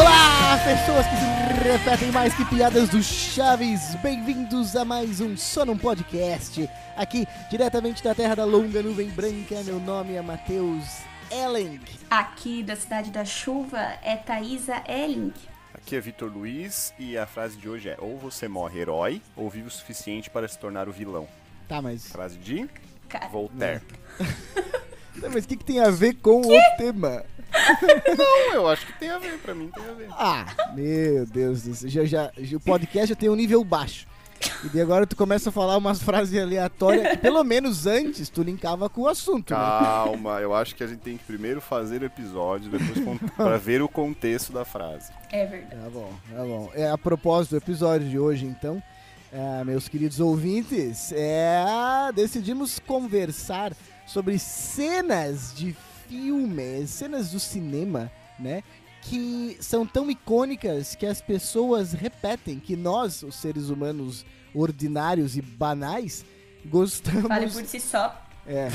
[0.00, 3.96] Olá, pessoas que se repetem mais que piadas do Chaves.
[3.96, 6.70] Bem-vindos a mais um Só Num Podcast.
[6.96, 10.84] Aqui, diretamente da Terra da Longa Nuvem Branca, meu nome é Matheus
[11.32, 11.80] Elling.
[12.08, 15.34] Aqui da Cidade da Chuva é Thaisa Elling.
[15.74, 19.50] Aqui é Vitor Luiz e a frase de hoje é: ou você morre herói, ou
[19.50, 21.26] vive o suficiente para se tornar o vilão.
[21.66, 22.70] Tá, mas, Frase de
[23.32, 23.82] Voltaire.
[25.20, 27.24] tá, mas o que, que tem a ver com o tema?
[28.18, 30.06] Não, eu acho que tem a ver, pra mim tem a ver.
[30.10, 31.88] Ah, meu Deus do céu.
[31.90, 34.06] Já, já, já- o podcast já tem um nível baixo.
[34.64, 38.40] E daí agora tu começa a falar umas frases aleatórias que pelo menos antes tu
[38.42, 39.58] linkava com o assunto, né?
[39.58, 43.82] Calma, eu acho que a gente tem que primeiro fazer o episódio, depois pra ver
[43.82, 45.10] o contexto da frase.
[45.32, 45.82] é verdade.
[45.82, 46.70] Tá bom, tá bom.
[46.74, 48.80] É, a propósito do episódio de hoje, então,
[49.32, 51.64] é, meus queridos ouvintes, é,
[52.14, 53.72] decidimos conversar
[54.08, 55.76] sobre cenas de
[56.08, 58.62] filmes, cenas do cinema, né?
[59.02, 65.42] Que são tão icônicas que as pessoas repetem, que nós, os seres humanos ordinários e
[65.42, 66.24] banais,
[66.64, 68.26] gostamos Fale por si só.
[68.46, 68.68] é,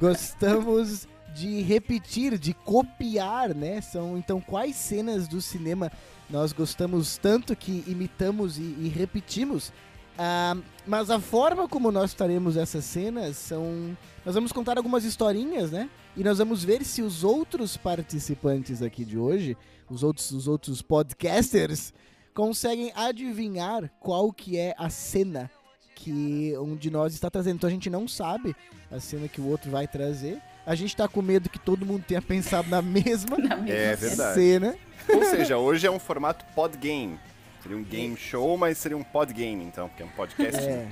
[0.00, 3.80] gostamos de repetir, de copiar, né?
[3.80, 5.92] São então quais cenas do cinema
[6.28, 9.72] nós gostamos tanto que imitamos e, e repetimos.
[10.18, 13.96] Ah, mas a forma como nós faremos essas cenas são.
[14.28, 15.88] Nós vamos contar algumas historinhas, né?
[16.14, 19.56] E nós vamos ver se os outros participantes aqui de hoje,
[19.88, 21.94] os outros, os outros podcasters,
[22.34, 25.50] conseguem adivinhar qual que é a cena
[25.94, 27.56] que um de nós está trazendo.
[27.56, 28.54] Então a gente não sabe
[28.92, 30.42] a cena que o outro vai trazer.
[30.66, 33.96] A gente tá com medo que todo mundo tenha pensado na mesma Na mesma É
[33.96, 34.76] cena.
[34.76, 34.78] verdade.
[35.08, 37.18] Ou seja, hoje é um formato pod game.
[37.62, 40.60] Seria um game show, mas seria um pod game, então, porque é um podcast.
[40.60, 40.86] É.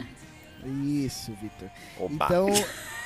[0.67, 1.71] Isso, Victor.
[1.99, 2.49] Opa, Então,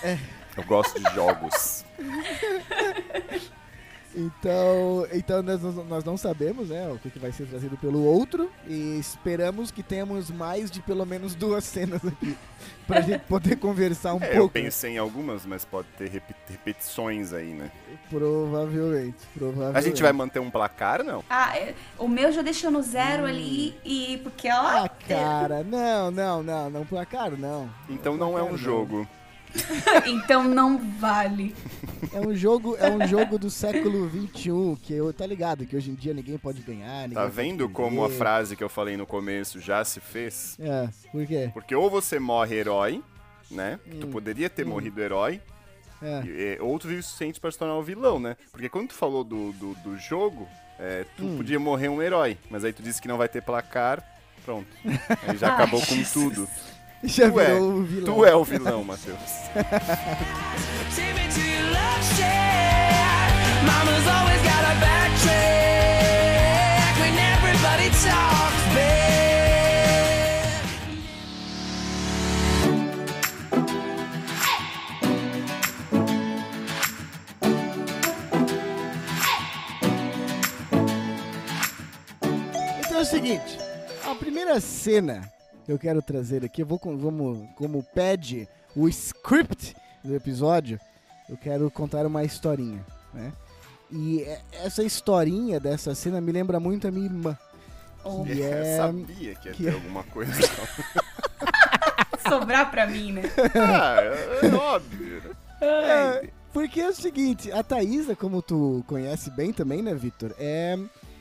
[0.56, 1.84] eu gosto de jogos.
[4.14, 8.02] então, então nós, não- nós não sabemos, né, o que, que vai ser trazido pelo
[8.04, 12.36] outro e esperamos que tenhamos mais de pelo menos duas cenas aqui
[12.86, 14.54] pra gente poder conversar um É, eu pouco.
[14.54, 17.70] pensei em algumas, mas pode ter repetições aí, né?
[18.10, 19.78] Provavelmente, provavelmente.
[19.78, 21.22] A gente vai manter um placar, não?
[21.30, 26.10] Ah, é, o meu já deixou no zero ali e porque ó, Ah, cara, não,
[26.10, 27.70] não, não, não placar, não.
[27.88, 29.08] Então não é um Placar, jogo.
[30.06, 31.54] então não vale.
[32.12, 35.90] É um jogo, é um jogo do século XXI, que eu tá ligado, que hoje
[35.90, 37.02] em dia ninguém pode ganhar.
[37.02, 40.56] ninguém Tá pode vendo como a frase que eu falei no começo já se fez?
[40.60, 41.50] É, por quê?
[41.52, 43.02] Porque ou você morre herói,
[43.50, 43.78] né?
[44.00, 44.10] Tu Hum.
[44.10, 45.40] poderia ter morrido herói,
[46.02, 46.22] É.
[46.24, 48.36] e- e- ou tu vive o suficiente pra se tornar o vilão, né?
[48.50, 51.36] Porque quando tu falou do, do, do jogo, é, tu Hum.
[51.36, 54.02] podia morrer um herói, mas aí tu disse que não vai ter placar,
[54.44, 54.68] pronto.
[55.28, 56.48] Aí já acabou com tudo.
[57.04, 58.14] Já Tu é, o vilão.
[58.14, 59.18] tu é o vilão, Matheus.
[82.84, 83.58] Então é o seguinte,
[84.04, 85.22] a primeira cena
[85.72, 90.78] eu quero trazer aqui, eu vou com, vamos, como pede o script do episódio,
[91.28, 93.32] eu quero contar uma historinha, né?
[93.90, 97.36] E é- essa historinha dessa cena me lembra muito a minha irmã.
[98.04, 100.32] Ou Que Eu é, sabia que ia que ter é- alguma coisa.
[102.28, 103.22] sobrar pra mim, né?
[103.56, 105.22] ah, é, é óbvio.
[105.60, 110.34] É, porque é o seguinte, a Thaisa, como tu conhece bem também, né, Victor?
[110.38, 110.78] É,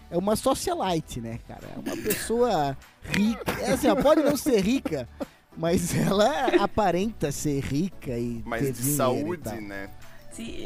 [0.09, 1.67] é uma socialite, né, cara?
[1.75, 3.51] É uma pessoa rica.
[3.61, 5.07] É assim, ela pode não ser rica,
[5.55, 9.89] mas ela aparenta ser rica e ter Mas de dinheiro e saúde, né?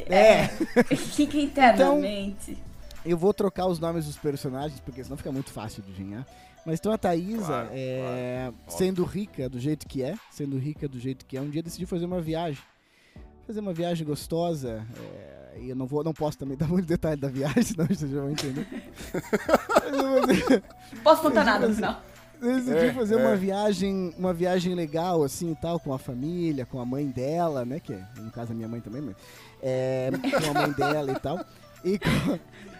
[0.07, 0.47] É.
[0.95, 2.57] Fica internamente.
[3.05, 6.25] Eu vou trocar os nomes dos personagens, porque senão fica muito fácil de adivinhar.
[6.65, 10.87] Mas então a Thaisa, Claro, é, claro, sendo rica do jeito que é, sendo rica
[10.87, 12.63] do jeito que é, um dia decidiu fazer uma viagem.
[13.45, 14.87] Fazer uma viagem gostosa.
[14.97, 18.11] é, e eu não, vou, não posso também dar muito detalhe da viagem, senão vocês
[18.11, 18.67] já vão entender.
[21.03, 22.01] Posso contar nada no final.
[22.41, 23.17] Decidiu É, fazer é.
[23.17, 27.63] uma viagem, uma viagem legal, assim e tal, com a família, com a mãe dela,
[27.63, 27.79] né?
[27.79, 29.15] Que é, no caso a minha mãe também, mas.
[29.61, 31.39] é, com a mãe dela e tal.
[31.85, 32.39] E com,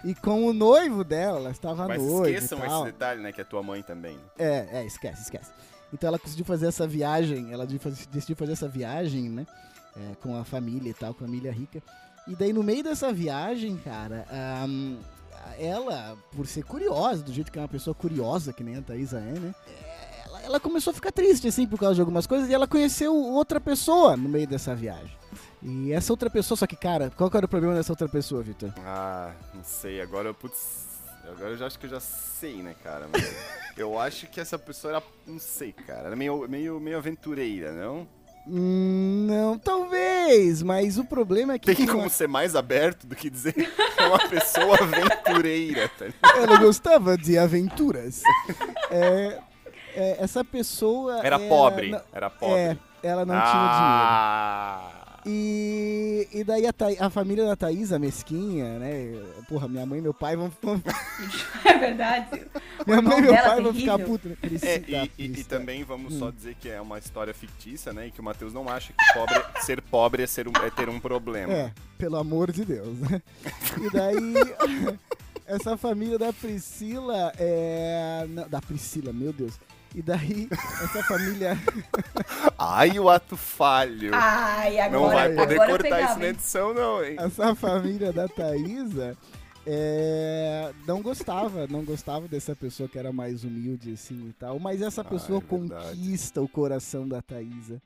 [0.09, 2.83] e com o noivo dela, ela estava Mas noiva e esqueçam tal.
[2.83, 3.31] esse detalhe, né?
[3.31, 4.15] Que é tua mãe também.
[4.15, 4.21] né?
[4.37, 5.51] É, é, esquece, esquece.
[5.93, 9.45] Então ela decidiu fazer essa viagem, ela decidiu fazer- decidiu fazer essa viagem, né?
[9.95, 11.81] é, com a família e tal, com a família rica.
[12.27, 14.97] E daí no meio dessa viagem, cara, ahn,
[15.57, 19.19] ela, por ser curiosa, do jeito que é uma pessoa curiosa, que nem a Thaisa
[19.19, 19.55] é, né?
[20.25, 23.13] Ela, ela começou a ficar triste, assim, por causa de algumas coisas, e ela conheceu
[23.13, 25.15] outra pessoa no meio dessa viagem.
[25.61, 28.43] E essa outra pessoa, só que, cara, qual que era o problema dessa outra pessoa,
[28.43, 28.73] Vitor?
[28.79, 30.01] Ah, não sei.
[30.01, 30.91] Agora, putz.
[31.23, 33.07] Agora eu já acho que eu já sei, né, cara?
[33.09, 33.23] Mas
[33.77, 35.03] eu acho que essa pessoa era.
[35.25, 36.07] Não sei, cara.
[36.07, 38.05] Era meio, meio, meio aventureira, não?
[38.45, 41.73] Hum, não, talvez, mas o problema é que.
[41.73, 43.67] Tem como uma- ser mais aberto do que dizer que
[43.97, 46.37] é uma pessoa aventureira, tá ligado?
[46.37, 48.21] Ela gostava de aventuras.
[48.91, 49.39] É,
[49.95, 51.21] é, essa pessoa.
[51.23, 51.91] Era pobre.
[51.91, 52.55] não- Era pobre.
[52.59, 55.02] É, ela não tinha dinheiro.
[55.25, 59.13] E, e daí a, Tha- a família da Thaís, a mesquinha, né?
[59.47, 60.51] Porra, minha mãe e meu pai vão.
[61.65, 62.45] É verdade.
[62.85, 64.07] minha mãe e meu pai é vão ficar terrível.
[64.19, 64.31] putos.
[64.31, 64.37] Né?
[64.41, 66.19] É, Priscila, e, e- e também vamos Hum.
[66.19, 68.07] só dizer que é uma história fictícia, né?
[68.07, 70.89] E que o Matheus não acha que pobre- ser pobre é, ser um- é ter
[70.89, 71.51] um problema.
[71.53, 73.21] É, pelo amor de Deus, né?
[73.81, 74.97] E daí,
[75.47, 78.25] essa família da Priscila é.
[78.29, 79.53] não, da Priscila, meu Deus.
[79.95, 81.57] E daí, essa família.
[82.57, 84.09] Ai, o ato falho.
[84.13, 87.15] Ai, agora, não vai poder agora cortar pegava, isso na edição, não, hein?
[87.19, 89.15] essa família da Thaísa
[89.65, 94.81] é, não gostava, não gostava dessa pessoa que era mais humilde assim e tal, mas
[94.81, 95.85] essa Ah, pessoa é verdade.
[95.95, 97.81] conquista o coração da Thaísa.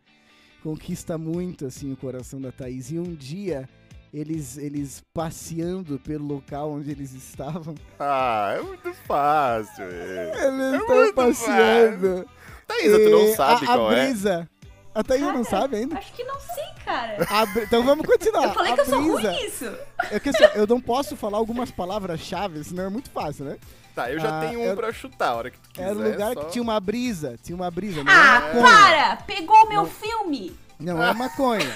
[0.64, 2.90] Conquista muito assim o coração da Thaís.
[2.92, 3.70] E um dia
[4.14, 9.84] eles eles passeando pelo local onde eles estavam, Ah, é muito fácil.
[9.86, 10.48] É.
[10.48, 12.26] eles estão muito passeando.
[12.68, 14.06] Thaísa, tu não sabe a, qual a é?
[14.08, 14.50] brisa,
[14.94, 15.98] A Thaís não Cara, sabe ainda.
[15.98, 17.18] Acho que não sei, cara.
[17.30, 18.44] A Então vamos continuar.
[18.46, 19.78] Eu falei a que eu sou brisa, ruim nisso.
[20.12, 23.58] É que assim, eu não posso falar algumas palavras-chave, senão é muito fácil, né?
[23.96, 25.88] Tá, eu já Ah, tenho um eu- pra chutar a hora que tu quiser.
[25.88, 28.04] Era um lugar só- que tinha uma brisa, tinha uma brisa.
[28.04, 28.64] Não Ah, é maconha.
[28.64, 29.16] para!
[29.26, 30.56] Pegou meu filme!
[30.80, 31.74] Não é maconha.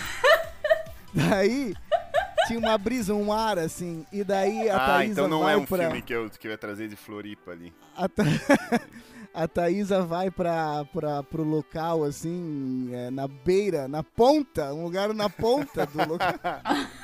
[1.13, 1.73] daí
[2.47, 5.65] tinha uma brisa, um ar assim, e daí a Ah, Thaísa então não é um
[5.65, 5.85] pra...
[5.85, 7.73] filme que eu, que eu ia trazer de Floripa ali.
[7.95, 8.23] A, Tha...
[9.33, 15.13] a Thaísa vai pra, pra, pro local, assim, é, na beira, na ponta, um lugar
[15.13, 16.33] na ponta do local.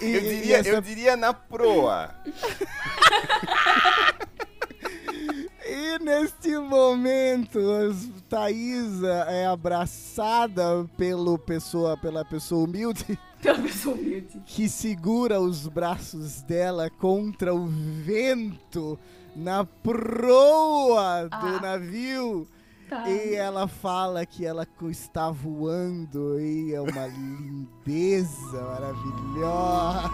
[0.00, 2.14] E- Eu diria, essa- eu diria na proa.
[5.70, 7.58] E neste momento,
[8.28, 10.62] Thaísa é abraçada
[10.96, 14.42] pelo pessoa, pela pessoa humilde Pela pessoa humilde.
[14.46, 18.98] que segura os braços dela contra o vento
[19.36, 21.60] na proa do Ah.
[21.62, 22.46] navio.
[22.88, 23.08] Tá.
[23.08, 30.08] E ela fala que ela está voando e é uma lindeza maravilhosa.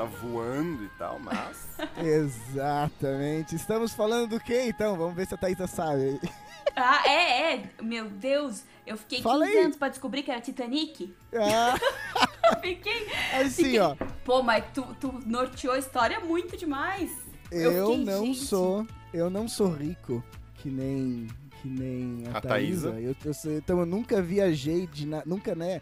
[0.00, 1.68] Tá voando e tal, mas.
[1.98, 3.54] Exatamente.
[3.54, 4.96] Estamos falando do que então?
[4.96, 6.20] Vamos ver se a Thaísa sabe.
[6.76, 7.62] Ah, é, é.
[7.82, 9.64] Meu Deus, eu fiquei Fala 15 aí.
[9.64, 11.12] anos pra descobrir que era Titanic.
[11.34, 11.74] Ah,
[12.62, 13.08] Fiquei.
[13.32, 13.96] assim, fiquei- ó.
[14.24, 17.10] Pô, mas tu, tu norteou a história muito demais.
[17.50, 18.38] Eu, fiquei, não gente.
[18.44, 20.22] sou, eu não sou rico
[20.54, 21.26] que nem
[21.60, 22.92] que nem a, A Thaísa.
[22.92, 23.00] Thaísa.
[23.00, 25.80] Eu, eu então eu nunca viajei de na, nunca, né,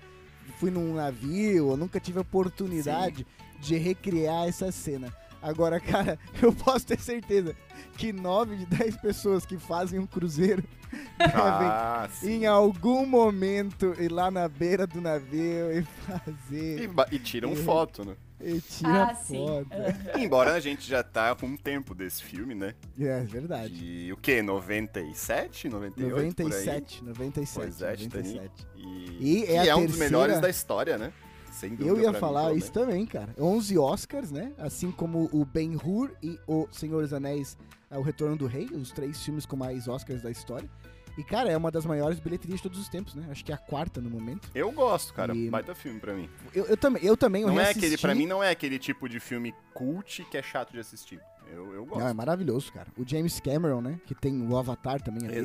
[0.59, 3.27] fui num navio, eu nunca tive a oportunidade
[3.61, 5.13] de recriar essa cena.
[5.41, 7.55] Agora, cara, eu posso ter certeza
[7.97, 10.65] que 9 de 10 pessoas que fazem um cruzeiro
[11.19, 17.07] devem Ah, em algum momento ir lá na beira do navio e E, fazer ba-
[17.13, 17.57] e tiram Uhum.
[17.57, 18.17] foto, né?
[18.41, 19.47] e tira Ah, sim.
[19.47, 19.69] foto.
[20.19, 22.73] Embora a gente já tá com um tempo desse filme, né?
[22.99, 23.75] É verdade.
[24.07, 24.41] De o quê?
[24.43, 25.69] 97?
[25.69, 26.35] 98?
[26.37, 26.65] por aí?
[26.65, 27.55] 97, 97.
[27.55, 28.35] Pois é, Titanic.
[28.35, 28.67] 97.
[28.77, 31.13] E, E é que a é um dos terceira- melhores da história, né?
[31.59, 31.89] Sem dúvida.
[31.89, 33.35] Eu ia mim, falar pelo isso também, cara.
[33.39, 34.53] 11 Oscars, né?
[34.59, 37.59] Assim como o Ben-Hur e o Senhor dos Anéis,
[37.91, 40.71] é, O Retorno do Rei, os três filmes com mais Oscars da história.
[41.17, 43.27] E, cara, é uma das maiores bilheterias de todos os tempos, né?
[43.29, 44.49] Acho que é a quarta no momento.
[44.55, 45.35] Eu gosto, cara.
[45.35, 46.31] E- Baita filme pra mim.
[46.55, 49.09] Eu, eu também, eu também, eu não é aquele, pra mim, não é aquele tipo
[49.09, 51.21] de filme cult que é chato de assistir.
[51.53, 52.01] Eu, eu gosto.
[52.01, 52.87] Não, é maravilhoso, cara.
[52.97, 53.99] O James Cameron, né?
[54.07, 55.25] Que tem o Avatar também.
[55.25, 55.45] é dele, né?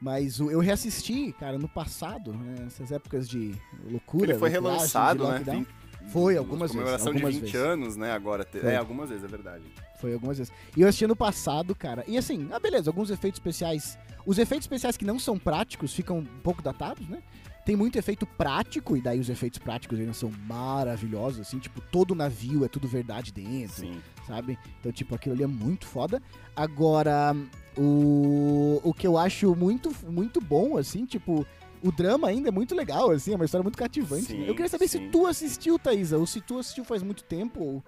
[0.00, 2.56] Mas eu reassisti, cara, no passado, né?
[2.64, 3.54] Nessas épocas de
[3.90, 4.32] loucura.
[4.32, 5.38] Ele foi relançado, né?
[5.38, 5.66] lockdown.
[6.08, 7.54] Foi, algumas vezes, Comemoração de 20 vezes.
[7.54, 8.12] anos, né?
[8.12, 8.46] Agora.
[8.50, 8.70] Foi.
[8.70, 9.64] É, algumas vezes, é verdade.
[9.98, 10.52] Foi algumas vezes.
[10.76, 12.04] E eu assisti ano passado, cara.
[12.06, 13.98] E assim, ah, beleza, alguns efeitos especiais.
[14.26, 17.22] Os efeitos especiais que não são práticos ficam um pouco datados, né?
[17.64, 22.14] Tem muito efeito prático, e daí os efeitos práticos ainda são maravilhosos, assim, tipo, todo
[22.14, 24.02] navio é tudo verdade dentro, Sim.
[24.26, 24.58] sabe?
[24.80, 26.22] Então, tipo, aquilo ali é muito foda.
[26.54, 27.34] Agora,
[27.76, 31.46] o, o que eu acho muito, muito bom, assim, tipo,
[31.82, 34.26] o drama ainda é muito legal, assim, é uma história muito cativante.
[34.26, 34.44] Sim?
[34.44, 35.10] Eu queria saber se sim.
[35.10, 37.84] tu assistiu, Thaisa, ou se tu assistiu faz muito tempo, ou...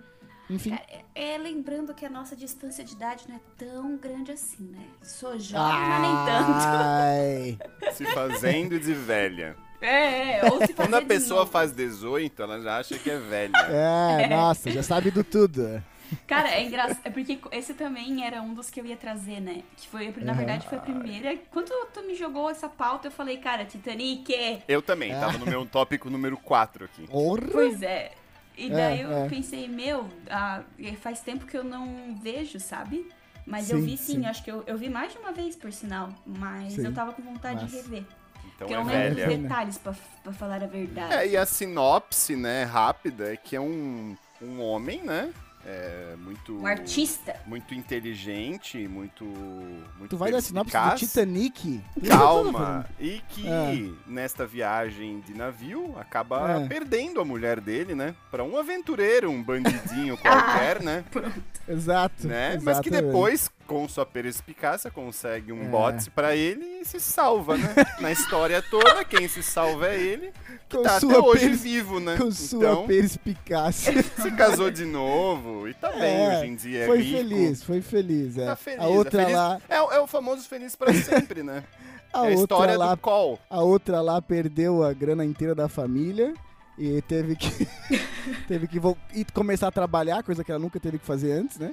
[0.49, 0.71] Enfim.
[0.71, 4.63] Cara, é, é lembrando que a nossa distância de idade não é tão grande assim,
[4.63, 4.87] né?
[5.03, 6.53] Sou jovem, mas nem tanto.
[6.63, 7.59] Ai.
[7.93, 9.57] Se fazendo de velha.
[9.81, 11.53] É, ou se Quando a pessoa novo.
[11.53, 13.53] faz 18, ela já acha que é velha.
[13.69, 15.83] É, nossa, já sabe do tudo.
[16.27, 17.01] Cara, é engraçado.
[17.05, 19.63] É porque esse também era um dos que eu ia trazer, né?
[19.77, 20.39] Que foi, na Uhum.
[20.39, 21.37] verdade, foi a primeira.
[21.51, 24.63] Quando tu me jogou essa pauta, eu falei, cara, Titanic.
[24.69, 25.19] Eu também, É.
[25.19, 27.07] tava no meu tópico número 4 aqui.
[27.09, 27.43] Porra.
[27.51, 28.13] Pois é.
[28.57, 29.29] E daí É, eu é.
[29.29, 30.63] pensei, meu, ah,
[31.01, 33.07] faz tempo que eu não vejo, sabe?
[33.45, 34.27] Mas eu Sim, vi sim, sim.
[34.27, 36.09] acho que eu, eu vi mais de uma vez, por sinal.
[36.27, 36.85] Mas Sim.
[36.87, 38.05] eu tava com vontade de rever.
[38.57, 39.39] Então é velha.
[39.39, 41.13] detalhes, pra, pra falar a verdade.
[41.15, 45.33] É, e a sinopse, né, rápida, é que é um, um homem, né?
[45.69, 46.57] É muito.
[46.61, 47.35] Um artista.
[47.45, 49.25] Muito inteligente, muito.
[49.25, 50.95] muito Tu vai dar sinopse do.
[50.95, 51.83] Titanic?
[52.09, 52.87] Calma!
[53.01, 53.91] E que É.
[54.07, 56.69] nesta viagem de navio acaba É.
[56.69, 58.15] perdendo a mulher dele, né?
[58.31, 61.05] Pra um aventureiro, um bandidinho qualquer, né?
[61.69, 62.29] Exato.
[62.29, 62.59] né?
[62.63, 65.69] Mas que depois, com sua perspicácia, consegue um É.
[65.69, 67.75] bote pra ele e se salva, né?
[68.01, 70.33] Na história toda, quem se salva é ele,
[70.69, 72.17] que Com tá até hoje pers- vivo, né?
[72.17, 74.03] Com sua Então, perspicácia.
[74.23, 77.19] se casou de novo e tá bem É, hoje em dia, é foi rico.
[77.19, 78.39] feliz, foi feliz.
[78.39, 78.47] É.
[78.47, 79.39] Tá feliz, a outra é feliz.
[79.39, 81.65] lá, É, o- é o famoso feliz pra sempre, né?
[82.13, 83.39] a é a história lá, do call.
[83.51, 86.33] a outra lá perdeu a grana inteira da família
[86.79, 87.69] e teve que
[88.49, 88.79] teve que
[89.35, 91.73] começar a trabalhar, coisa que ela nunca teve que fazer antes, né?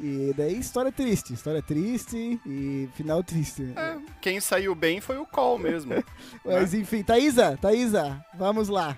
[0.00, 3.72] E daí história triste, história triste e final triste.
[3.76, 5.92] É, quem saiu bem foi o call mesmo.
[6.44, 8.96] Mas enfim, Thaísa, Thaísa, vamos lá.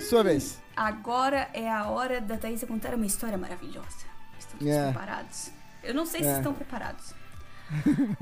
[0.00, 0.58] Sua vez.
[0.76, 4.06] Agora é a hora da Thaisa contar uma história maravilhosa.
[4.38, 4.84] Estão todos É.
[4.92, 5.50] preparados?
[5.82, 6.36] Eu não sei se É.
[6.38, 7.12] estão preparados.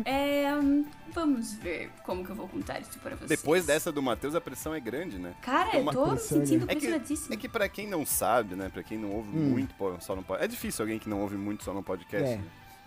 [0.05, 3.29] É, hum, vamos ver como que eu vou contar isso para vocês.
[3.29, 5.35] Depois dessa do Matheus, a pressão é grande, né?
[5.43, 6.73] Cara, É eu tô me sentindo né?
[6.73, 7.35] É que- pressionadíssima.
[7.35, 8.69] É que pra quem não sabe, né?
[8.69, 9.51] Pra quem não ouve Hum.
[9.51, 10.45] muito só no podcast.
[10.45, 12.29] É difícil alguém que não ouve muito só no podcast.
[12.33, 12.37] É.
[12.37, 12.45] né?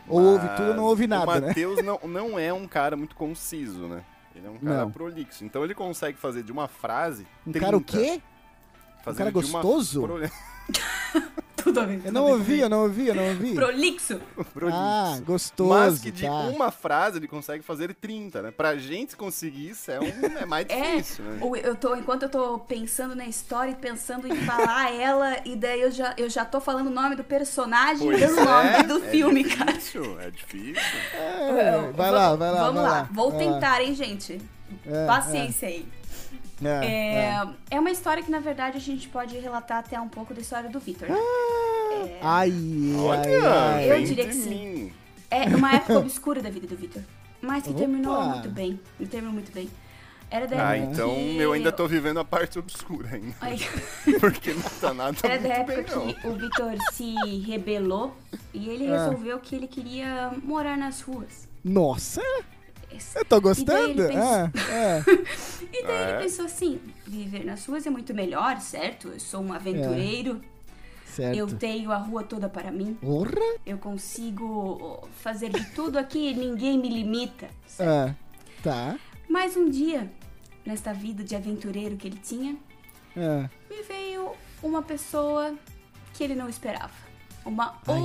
[0.08, 1.48] Ou ouve tudo ou não ouve nada, O né?
[1.48, 4.04] Matheus não, não é um cara muito conciso, né?
[4.36, 4.92] Ele é um cara Não.
[4.92, 5.44] prolixo.
[5.44, 7.26] Então ele consegue fazer de uma frase.
[7.48, 8.22] Um 30, cara o quê?
[9.04, 9.62] fazer cara de uma
[11.66, 12.02] Tudo bem.
[12.06, 13.54] Eu não ouvi, eu não ouvi, eu não ouvi.
[13.56, 14.22] Prolixo.
[14.54, 14.80] prolixo.
[14.80, 15.70] Ah, gostoso.
[15.70, 16.32] Mas que de tá.
[16.32, 18.52] uma frase ele consegue fazer 30, né?
[18.52, 21.40] Pra gente conseguir isso é, um, é mais É, difícil, né?
[21.42, 25.56] o- eu tô, enquanto eu tô pensando na história e pensando em falar ela, e
[25.56, 28.70] daí eu já, eu já tô falando o nome do personagem Pois e o nome
[28.70, 29.74] é, do é filme, cara.
[29.74, 30.82] difícil, É difícil.
[31.14, 33.10] É, vai lá, vai lá, Vamos vai lá, lá.
[33.12, 34.40] vou É, tentar, hein, gente.
[34.86, 35.86] é, Paciência aí.
[36.64, 37.48] É, é, É, é.
[37.72, 40.70] é uma história que, na verdade, a gente pode relatar até um pouco da história
[40.70, 41.10] do Victor.
[41.10, 41.16] né?
[41.16, 42.52] Ai, ai,
[42.98, 43.92] Olha, ai.
[43.92, 44.94] Eu diria de que sim.
[45.30, 47.02] É uma época obscura da vida do Victor.
[47.42, 47.80] Mas que Opa!
[47.80, 48.80] terminou muito bem.
[49.00, 49.70] Ele terminou muito bem.
[50.32, 53.36] Era da Ah, então que- eu ainda tô vivendo a parte obscura ainda.
[53.42, 53.58] Ai,
[54.20, 56.14] Porque não tá nada Era da época bem, não.
[56.14, 58.16] que o Victor se rebelou
[58.54, 59.04] e ele Ah.
[59.06, 61.48] resolveu que ele queria morar nas ruas.
[61.64, 62.22] Nossa,
[63.16, 63.96] Eu tô E daí gostando.
[64.08, 65.04] pensou- É, é.
[65.74, 66.10] E daí É?
[66.14, 69.10] ele pensou assim: viver nas ruas é muito melhor, certo?
[69.10, 70.42] Eu sou um aventureiro,
[71.06, 71.38] Certo.
[71.38, 73.32] eu tenho a rua toda para mim, Porra.
[73.66, 77.48] eu consigo fazer de tudo aqui, ninguém me limita.
[77.80, 78.14] É,
[78.64, 78.98] tá.
[79.30, 80.12] Mas um dia,
[80.66, 82.56] nesta vida de aventureiro que ele tinha,
[83.16, 83.50] É.
[83.70, 85.54] me veio uma pessoa
[86.14, 87.05] que ele não esperava.
[87.46, 88.02] Uma Ai,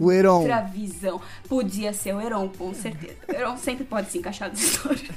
[0.00, 1.20] outra visão.
[1.48, 3.16] Podia ser o Heron, com certeza.
[3.28, 5.10] O Heron sempre pode se encaixar nas histórias.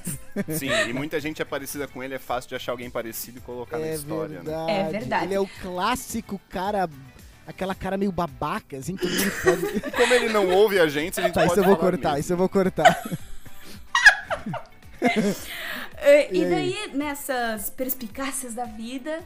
[0.60, 3.42] Sim, e muita gente é parecida com ele, é fácil de achar alguém parecido e
[3.42, 4.44] colocar na É história, né?
[4.44, 4.72] verdade.
[4.72, 5.26] É verdade.
[5.26, 6.90] Ele é o clássico cara.
[7.48, 9.78] Aquela cara meio babaca, assim, que todo mundo pode.
[9.88, 11.92] E como ele não ouve a gente, a gente tá, pode isso eu vou falar
[11.92, 12.20] cortar, mesmo.
[12.22, 13.04] isso eu vou cortar.
[16.08, 16.50] E, E aí?
[16.50, 19.20] daí, nessas perspicácias da vida,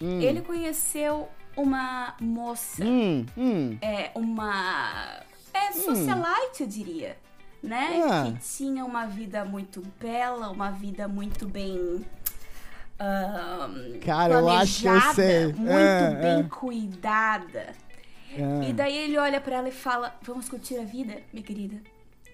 [0.00, 0.20] Hum.
[0.20, 2.84] ele conheceu uma moça.
[2.84, 3.78] hum, hum.
[3.80, 5.20] É, uma.
[5.52, 7.16] É socialite, eu diria.
[7.62, 8.00] Né?
[8.04, 8.24] Ah.
[8.32, 12.04] Que tinha uma vida muito bela, uma vida muito bem.
[12.98, 15.46] ahn, Cara, eu acho que eu sei.
[15.52, 16.48] Muito É, bem é.
[16.48, 17.66] cuidada.
[18.34, 18.68] É.
[18.68, 21.76] E daí ele olha pra ela e fala: Vamos curtir a vida, minha querida.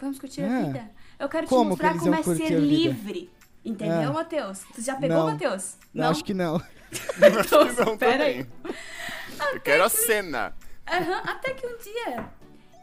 [0.00, 0.46] Vamos curtir É.
[0.46, 0.90] a vida.
[1.18, 3.30] Eu quero Como te que mostrar eles como é ser livre.
[3.64, 4.12] Entendeu, Ah.
[4.12, 4.60] Matheus?
[4.74, 5.26] Tu já pegou, Não.
[5.32, 5.76] Matheus?
[5.94, 6.62] Eu Acho que não.
[7.18, 8.46] Então, que não pera aí.
[9.52, 10.54] Eu quero a cena.
[10.90, 12.24] Aham, até que um dia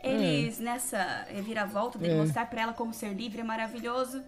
[0.03, 2.17] eles, nessa reviravolta dele É.
[2.17, 4.21] mostrar pra ela como ser livre é maravilhoso,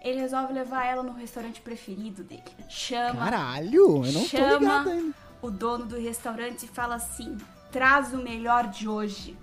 [0.00, 2.44] ele resolve levar ela no restaurante preferido dele.
[2.68, 4.58] Chama Caralho, eu não tô Chama.
[4.58, 5.14] ligado ainda.
[5.42, 7.36] o dono do restaurante e fala assim:
[7.72, 9.36] traz o melhor de hoje.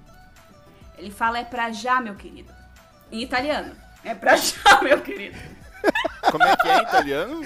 [0.97, 2.53] Ele fala: é pra já, meu querido.
[3.11, 3.75] Em italiano.
[4.05, 5.37] É pra já, meu querido.
[6.33, 7.41] Como é que é italiano?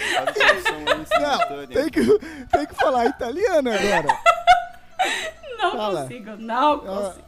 [1.19, 4.17] Não, tem que, tem que falar italiano agora.
[5.59, 6.01] Não Fala.
[6.03, 7.27] consigo, não consigo.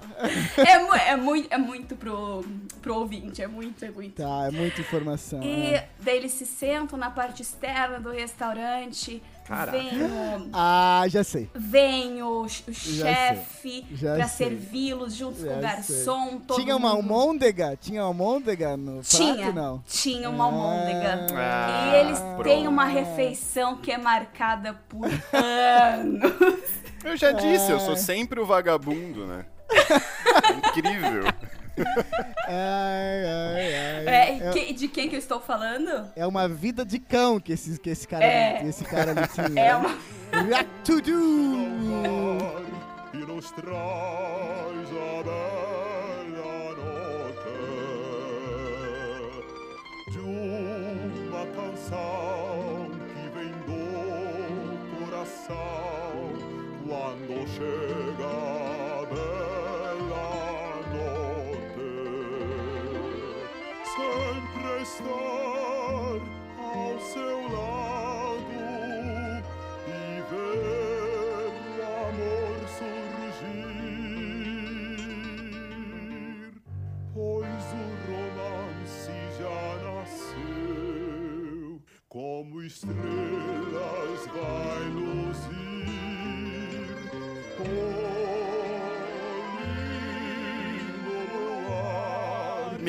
[0.58, 2.46] É, mu- é, muito, é muito pro,
[2.82, 4.22] pro ouvinte, é muito, é muito.
[4.22, 5.42] Tá, é muita informação.
[5.44, 5.90] E é.
[6.00, 9.22] daí eles se sentam na parte externa do restaurante.
[9.50, 9.72] Caraca.
[9.80, 11.50] Vem o, Ah, já sei.
[11.56, 14.48] vem o, chefe já pra sei.
[14.50, 16.38] servi-los junto com o Já garçom.
[16.46, 17.76] Todo Tinha uma mundo- almôndega?
[17.82, 19.84] Tinha uma almôndega no Tinha, prato, não?
[19.88, 21.26] tinha uma almôndega.
[21.36, 22.70] Ah, e eles têm pronto.
[22.70, 26.32] uma refeição que é marcada por anos.
[27.04, 29.46] Eu já disse, eu sou sempre o vagabundo, né?
[29.72, 31.24] É incrível.
[32.48, 34.08] Ai, ai, ai.
[34.08, 36.10] É, É, que- de quem que eu estou falando?
[36.16, 38.64] é uma vida de cão que esse, que esse cara, É.
[38.66, 39.62] esse cara ali tinha.
[39.62, 39.96] É uma.
[40.96, 41.02] Do!
[43.14, 43.70] e nos traz
[44.92, 45.24] a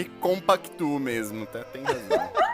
[0.00, 1.62] Me compactuo mesmo, tá?
[1.64, 2.30] Tem razão.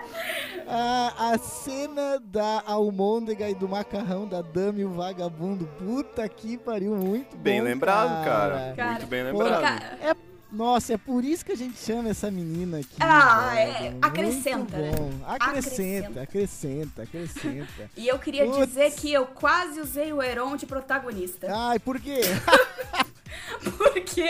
[0.69, 5.65] A, a cena da almôndega e do macarrão da Dama e o Vagabundo.
[5.79, 8.75] Puta que pariu, muito Bem bom, lembrado, cara.
[8.77, 9.61] Cara, Muito bem lembrado.
[9.63, 10.17] Cara, É,
[10.51, 12.97] nossa, é por isso que a gente chama essa menina aqui.
[12.99, 14.91] Ah, é, acrescenta, né?
[15.25, 17.91] Acrescenta, acrescenta, acrescenta.
[17.97, 18.67] E eu queria Putz.
[18.67, 21.47] dizer que eu quase usei o Heron de protagonista.
[21.49, 22.23] Ai, por quê?
[23.79, 24.25] Porque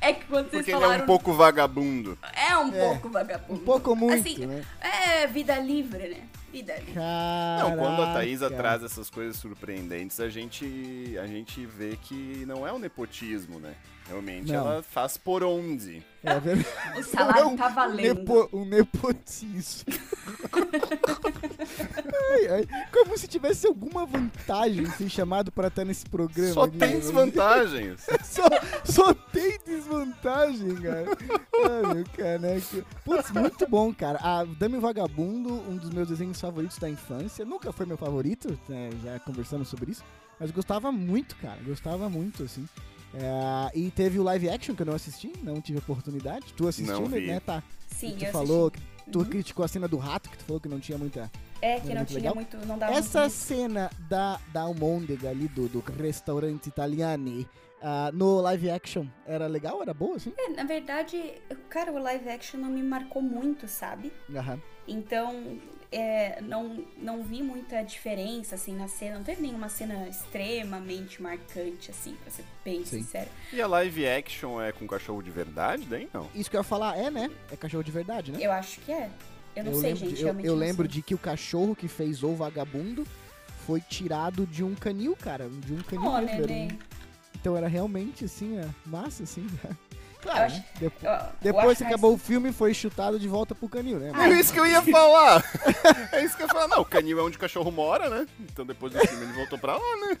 [0.00, 1.02] é que quando vocês Porque ele é falaram.
[1.04, 2.18] um pouco vagabundo.
[2.34, 3.52] É um É, pouco vagabundo.
[3.60, 4.64] um pouco muito, Assim, né?
[4.80, 6.20] É vida livre, né?
[6.52, 6.94] Vida livre.
[6.94, 8.62] Não, quando a Thaisa Caraca.
[8.62, 13.74] traz essas coisas surpreendentes, a gente, a gente vê que não é um nepotismo, né?
[14.08, 14.58] Realmente Não.
[14.66, 16.02] ela faz por onde.
[16.24, 16.66] É verdade.
[16.98, 18.18] O salário Não, tá um valendo.
[18.18, 19.84] nepo- um nepotismo.
[22.32, 26.52] ai, ai, como se tivesse alguma vantagem ser chamado pra estar nesse programa.
[26.52, 26.96] Só aqui, tem né?
[26.96, 28.06] desvantagens.
[28.24, 28.42] Só,
[28.84, 31.06] só tem desvantagem, cara.
[31.64, 32.84] Ai, meu caneco.
[33.04, 34.18] Putz, muito bom, cara.
[34.22, 37.44] A Dame Vagabundo, um dos meus desenhos favoritos da infância.
[37.44, 40.04] Nunca foi meu favorito, né, já conversamos sobre isso.
[40.38, 41.58] Mas gostava muito, cara.
[41.66, 42.66] Gostava muito, assim.
[43.12, 46.54] É, e teve o live action que eu não assisti, não tive oportunidade.
[46.56, 47.26] Tu assistiu, Não vi.
[47.26, 47.40] né?
[47.40, 47.62] Tá.
[47.88, 49.24] Sim, tu eu falou que tu Uhum.
[49.26, 51.30] criticou a cena do rato, que tu falou que não tinha muita.
[51.60, 52.34] É, que não muito tinha legal.
[52.34, 52.56] muito.
[52.66, 53.32] Não dava Essa muito.
[53.32, 57.46] cena da, da almôndega ali do, do restaurante italiani
[57.82, 59.82] ah, no live action era legal?
[59.82, 60.32] Era boa, assim?
[60.38, 61.34] É, na verdade,
[61.68, 64.12] cara, o live action não me marcou muito, sabe?
[64.34, 64.60] Aham.
[64.86, 65.58] Então,
[65.92, 69.16] é, não, não vi muita diferença, assim, na cena.
[69.16, 72.98] Não teve nenhuma cena extremamente marcante, assim, pra ser bem Sim.
[73.02, 73.28] sincero.
[73.52, 76.28] E a live action é com cachorro de verdade, daí não.
[76.34, 77.30] Isso que eu ia falar é, né?
[77.50, 78.38] É cachorro de verdade, né?
[78.40, 79.10] Eu acho que é.
[79.56, 80.92] Eu não sei, lembro gente, de, eu, eu lembro sei.
[80.96, 83.04] de que o cachorro que fez o vagabundo
[83.66, 85.48] foi tirado de um canil, cara.
[85.48, 86.52] De um canil Oh, mesmo.
[86.52, 86.78] um-.
[87.34, 89.46] Então era realmente, assim, é, massa, assim.
[89.64, 89.70] Eu
[90.22, 90.64] Claro, acho- né?
[90.78, 93.98] Depo- Eu- eu depois que mais- acabou o filme, foi chutado de volta pro canil,
[93.98, 94.12] né?
[94.14, 95.42] É isso que eu ia falar.
[96.12, 96.68] É isso que eu ia falar.
[96.68, 98.26] Não, o canil é onde o cachorro mora, né?
[98.40, 100.16] Então depois do filme ele voltou pra lá, né?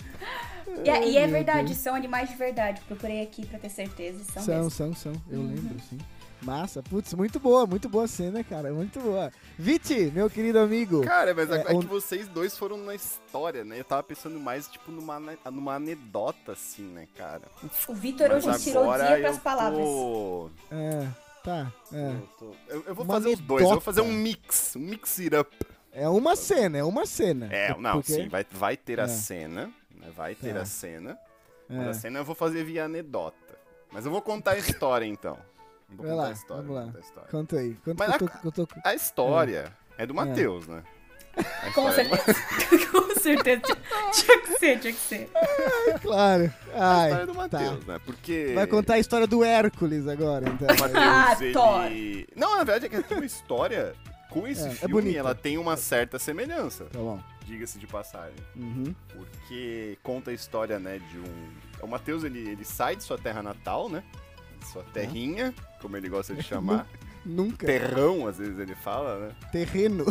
[0.84, 1.78] E, é- e é verdade, Deus.
[1.78, 2.80] são animais de verdade.
[2.86, 4.22] Procurei aqui pra ter certeza.
[4.32, 4.70] São, São, mesmo.
[4.70, 5.12] são, são.
[5.30, 5.48] Eu Uhum.
[5.48, 5.98] lembro, sim.
[6.42, 6.82] Massa.
[6.82, 8.72] Putz, muito boa, muito boa cena, cara.
[8.72, 9.30] Muito boa.
[9.58, 11.02] Viti, meu querido amigo.
[11.02, 13.78] Cara, mas é, É, é que vocês dois foram na história, né?
[13.78, 17.42] Eu tava pensando mais, tipo, numa, numa anedota, assim, né, cara?
[17.88, 19.84] O Vitor hoje tirou o dia pras palavras.
[19.84, 21.06] tô- É,
[21.44, 21.72] tá.
[21.92, 22.12] É.
[22.12, 23.80] eu tô- Eu, eu vou Uma fazer os dois, eu vou anedota.
[23.84, 25.54] fazer um mix, um mix it up.
[25.92, 27.48] É uma cena, é uma cena.
[27.52, 29.08] É, não, Porque- sim, vai, vai ter a É.
[29.08, 30.08] cena, né?
[30.16, 30.62] Vai ter Tá.
[30.62, 31.18] a cena.
[31.68, 31.90] Mas É.
[31.90, 33.36] a cena eu vou fazer via anedota.
[33.92, 35.36] Mas eu vou contar a história, então.
[35.90, 36.84] Eu Vou Vai contar lá, a história, vamos lá.
[36.86, 37.28] contar a história.
[37.30, 37.74] Conta aí.
[37.84, 38.68] Conta Mas que eu a- tô, que eu tô...
[38.84, 40.82] A história é, do Matheus, né?
[41.36, 42.22] A Com certeza.
[42.90, 43.62] Com certeza.
[44.12, 45.30] Tinha, que ser, tinha que ser.
[46.02, 46.52] Claro.
[46.74, 47.38] a Ai, história do tá.
[47.38, 48.00] Matheus, né?
[48.04, 48.52] Porque.
[48.54, 50.66] Vai contar a história do Hércules agora, então.
[50.68, 52.26] o Ah, ele.
[52.34, 53.94] Não, na verdade é que a tua história
[54.28, 55.18] com esse É, é filme bonita.
[55.18, 57.20] ela tem uma certa semelhança, Tá bom.
[57.46, 58.34] diga-se de passagem.
[58.56, 58.92] Uhum.
[59.14, 61.50] Porque conta a história, né, de um.
[61.80, 64.02] O Matheus ele, ele sai de sua terra natal, né?
[64.72, 66.86] Sua terrinha, como ele gosta de chamar.
[67.24, 67.66] Nunca.
[67.66, 69.32] Terrão, às vezes ele fala, né?
[69.52, 70.06] Terreno.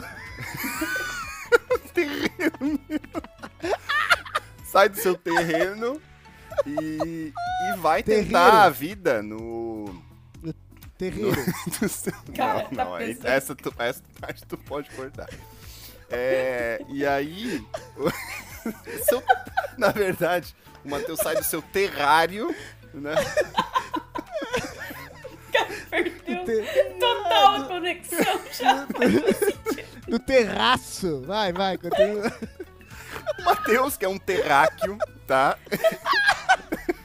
[4.66, 6.00] sai do seu terreno
[6.66, 8.28] e, e vai Terreiro.
[8.28, 10.02] tentar a vida no.
[10.98, 11.36] Terreiro.
[11.82, 13.28] no seu- Cara, não, tá não, aí- pesado.
[13.30, 15.30] essa, tu- essa parte tu pode cortar.
[16.12, 17.66] É, e aí,
[19.08, 19.24] seu-
[19.78, 22.54] na verdade, o Matheus sai do seu terrário,
[22.94, 23.14] né?
[25.90, 28.88] Perdeu Te- total a conexão já.
[30.08, 31.22] Do terraço.
[31.22, 32.32] Vai, vai, continua.
[33.40, 35.58] O Matheus, que é um terráqueo, tá?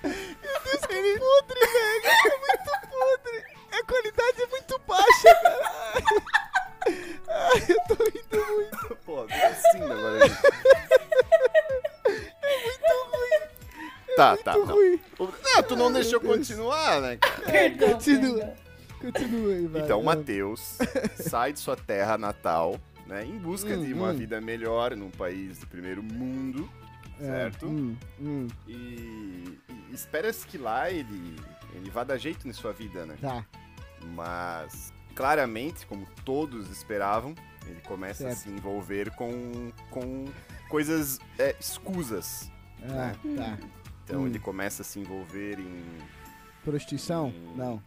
[0.04, 2.06] Isso é podre, velho.
[2.06, 3.44] É muito podre.
[3.72, 5.70] A qualidade é muito baixa, cara.
[7.28, 8.96] Ai, eu tô rindo muito.
[9.04, 10.18] Pô, tô assim agora.
[14.16, 14.74] Tá, tá, Muito não.
[14.76, 15.00] ruim.
[15.18, 17.42] Não, tu não Ai, deixou continuar, né, cara?
[17.50, 17.92] Perdão.
[17.94, 18.36] Continua.
[18.38, 18.54] perdão.
[19.00, 19.82] Continua aí, vai.
[19.82, 20.04] Então, o.
[20.04, 20.78] Matheus
[21.16, 24.16] sai de sua terra natal, né, em busca de Hum, uma hum.
[24.16, 26.68] vida melhor num país de primeiro mundo,
[27.20, 27.66] É, certo?
[27.66, 31.36] hum, hum, E, e espera-se que lá ele,
[31.74, 33.16] ele vá dar jeito em sua vida, né?
[33.20, 33.44] tá.
[34.14, 37.34] Mas, claramente, como todos esperavam,
[37.66, 38.42] ele começa a Certo.
[38.42, 40.26] se envolver com, com
[40.68, 42.50] coisas é, escusas.
[42.82, 43.58] Ah, tá.
[44.04, 44.26] Então Hum.
[44.26, 45.82] ele começa a se envolver em.
[46.64, 47.28] Prostituição?
[47.28, 47.54] Hum.
[47.56, 47.82] Não.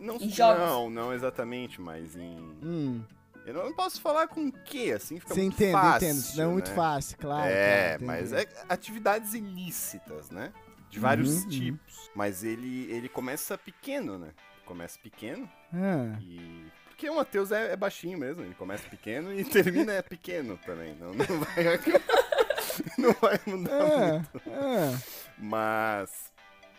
[0.00, 0.58] Não, Em jogos.
[0.60, 2.38] não, não exatamente, mas em.
[2.62, 3.02] Hum.
[3.46, 6.08] Eu não posso falar com o que, assim fica Você muito entende, fácil.
[6.08, 6.20] entendo.
[6.22, 6.76] Senão é muito né?
[6.76, 7.50] fácil, claro.
[7.50, 10.52] é, claro, mas é atividades ilícitas, né?
[10.90, 11.48] De vários Uhum, uhum.
[11.48, 12.10] tipos.
[12.14, 14.28] Mas ele, ele começa pequeno, né?
[14.66, 16.66] Começa pequeno Ah, e.
[16.88, 20.94] Porque o Matheus é, é baixinho mesmo, ele começa pequeno e termina pequeno também.
[20.96, 21.64] Não, não vai.
[22.98, 24.42] não vai mudar muito.
[24.48, 24.98] ah, ah.
[25.40, 26.30] Mas.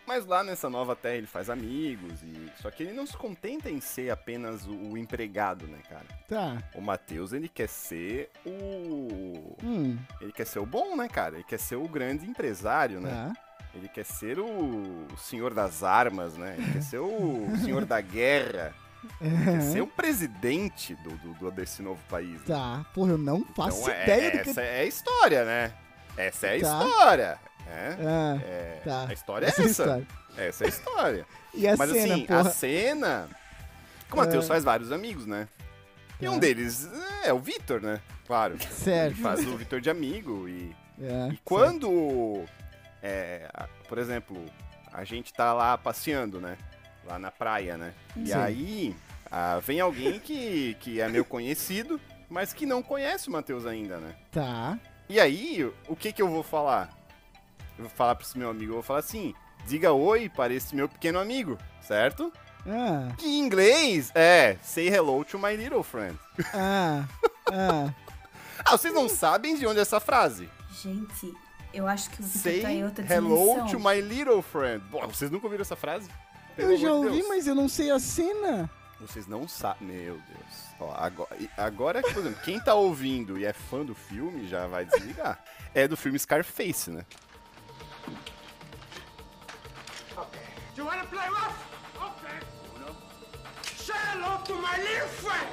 [0.04, 2.50] Mas lá nessa nova terra ele faz amigos e.
[2.60, 6.04] Só que ele não se contenta em ser apenas o, o empregado, né, cara?
[6.28, 6.62] Tá.
[6.74, 9.56] O Matheus, ele quer ser o.
[9.62, 11.36] Hum, Ele quer ser o bom, né, cara?
[11.36, 13.32] Ele quer ser o grande empresário, né?
[13.34, 13.42] tá.
[13.74, 16.56] Ele quer ser o, o senhor das armas, né?
[16.58, 18.74] Ele quer ser o senhor da guerra.
[19.18, 22.38] Quer ser o presidente do, do- do- desse novo país.
[22.40, 22.44] né?
[22.48, 22.84] Tá.
[22.92, 24.50] Porra, eu não faço Então, é- ideia do que...
[24.50, 25.72] essa é a história, né?
[26.16, 26.84] Essa é a Tá.
[26.86, 27.38] história.
[27.72, 29.06] É, Ah, é, tá.
[29.08, 29.82] A história é essa essa.
[29.82, 30.06] é a história.
[30.36, 31.26] Essa é a história.
[31.54, 32.40] E a Mas cena, assim, porra?
[32.40, 33.28] a cena.
[34.10, 34.48] O Matheus É.
[34.48, 35.46] faz vários amigos, né?
[36.20, 36.38] E um Tá.
[36.40, 36.88] deles
[37.24, 38.00] é o Vitor, né?
[38.26, 38.56] Claro.
[38.70, 39.12] Certo.
[39.14, 40.74] Ele faz o Vitor de amigo e.
[41.00, 42.44] É, E quando,
[43.02, 43.48] é,
[43.88, 44.42] por exemplo,
[44.92, 46.56] a gente tá lá passeando, né?
[47.04, 47.92] Lá na praia, né?
[48.16, 48.32] E Sim.
[48.34, 48.96] aí
[49.30, 53.98] ah, vem alguém que, que é meu conhecido, mas que não conhece o Matheus ainda,
[53.98, 54.14] né?
[54.30, 54.78] Tá.
[55.08, 56.88] E aí, o que que eu vou falar?
[57.82, 59.34] Eu vou falar pra esse meu amigo, eu vou falar assim,
[59.66, 62.32] diga oi para esse meu pequeno amigo, certo?
[62.66, 66.16] Ah, Que em inglês é say hello to my little friend.
[66.54, 67.04] ah,
[67.50, 67.92] ah.
[68.64, 70.48] Ah, vocês não sabem de onde é essa frase?
[70.80, 71.34] Gente,
[71.74, 73.66] eu acho que o Vitor Say tá em outra hello dimensão.
[73.66, 74.84] to my little friend.
[74.88, 76.08] Pô, vocês nunca ouviram essa frase?
[76.54, 77.28] Pelo Eu já ouvi, Deus.
[77.28, 78.70] mas eu não sei a cena.
[79.00, 79.88] Vocês não sabem.
[79.88, 80.64] Meu Deus.
[80.78, 84.68] Ó, agora, e- agora, por exemplo, quem tá ouvindo e é fã do filme já
[84.68, 85.42] vai desligar.
[85.74, 87.04] É do filme Scarface, né?
[90.76, 91.56] You wanna play rough?
[92.08, 92.38] Okay.
[93.76, 95.48] Say hello to my little friend.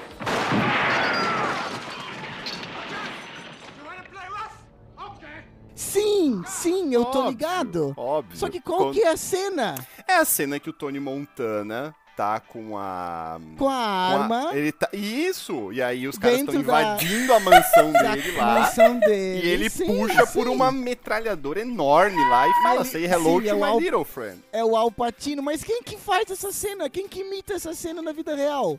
[2.80, 3.08] Okay.
[3.78, 4.56] You wanna play rough?
[5.18, 5.44] Okay.
[5.76, 7.94] Sim, sim, eu tô Óbvio, ligado.
[7.98, 8.38] Óbvio.
[8.38, 9.76] Só que qual Quando- que é a cena?
[10.08, 13.40] É a cena que o Tony Montana tá com a.
[13.58, 13.76] Com a com a-
[14.24, 15.72] arma ele tá, isso!
[15.72, 18.60] E aí os caras estão Dentro da- invadindo a mansão dele lá.
[18.60, 19.46] mansão dele.
[19.48, 20.54] E ele Sim, puxa por sim.
[20.54, 24.04] uma metralhadora enorme lá e fala: ele- Say hello sim, to é my Al- little
[24.04, 24.44] friend.
[24.52, 26.90] É o Alpatino, mas quem que faz essa cena?
[26.90, 28.78] Quem que imita essa cena na vida real?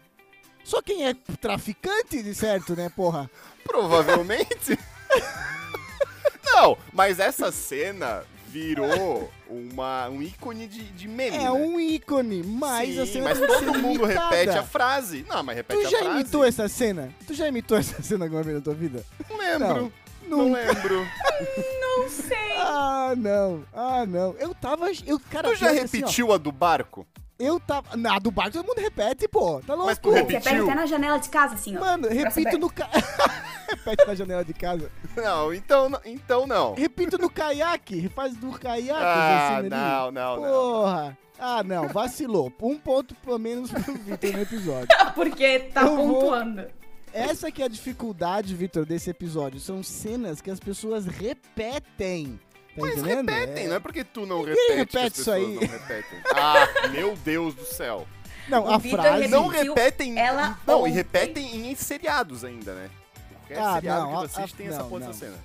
[0.62, 3.30] Só quem é traficante, de certo, né, porra?
[3.64, 4.78] Provavelmente.
[6.44, 11.36] Não, mas essa cena virou uma, um ícone de, de meme.
[11.36, 11.50] É né?
[11.50, 14.30] um ícone, mas a Sim, cena mas que todo ser mundo imitada.
[14.36, 15.24] repete a frase.
[15.28, 16.14] Não, mas repete Tu a já frase.
[16.20, 17.14] imitou essa cena?
[17.26, 19.04] Tu já imitou essa cena alguma vez na tua vida?
[19.28, 19.92] Não lembro.
[20.28, 20.60] Não, Nunca.
[20.60, 21.06] lembro.
[21.80, 22.52] Não sei.
[22.56, 23.64] Ah, não.
[23.72, 24.34] Ah, não.
[24.38, 24.86] Eu tava.
[25.06, 27.06] Eu, cara, Tu já assim, repetiu a do barco?
[27.40, 27.96] Eu tava.
[27.96, 29.60] Na do barco todo mundo repete, pô.
[29.66, 29.86] Tá louco?
[29.88, 30.42] Mas tu Você repetiu?
[30.50, 31.80] pega até na janela de casa, assim, ó.
[31.80, 32.88] Mano, repito no ca...
[33.70, 34.90] Repete na janela de casa.
[35.16, 36.74] Não, então, então não.
[36.74, 38.08] Repito no caiaque.
[38.08, 38.90] Faz do caiaque.
[39.00, 39.68] Ah, assim, ali.
[39.70, 40.42] não, não, não.
[40.50, 41.18] Porra.
[41.38, 41.88] Ah, não.
[41.88, 42.52] Vacilou.
[42.60, 44.88] Um ponto pelo menos pro Vitor no episódio.
[45.14, 46.66] Porque tá Eu vou- pontuando.
[47.12, 49.58] Essa que é a dificuldade, Vitor, desse episódio.
[49.60, 52.38] São cenas que as pessoas repetem.
[52.80, 53.28] Tá Mas entendendo?
[53.30, 55.54] repetem, É- não é porque tu não Ninguém repete, que repete isso aí.
[55.54, 56.18] não repetem.
[56.34, 58.06] Ah, meu Deus do céu.
[58.48, 59.16] Não, O a Vitor frase.
[59.22, 60.18] repetiu Não repetem.
[60.18, 60.90] ela não, ontem.
[60.90, 62.90] e repetem em seriados ainda, né?
[63.32, 65.06] Qualquer Ah, seriado não, que a- tu assiste a- tem essa não, porra não.
[65.08, 65.36] dessa cena.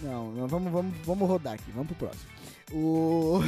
[0.00, 2.30] Não, não, vamos, vamos, vamos rodar aqui, vamos pro próximo.
[2.72, 3.40] O.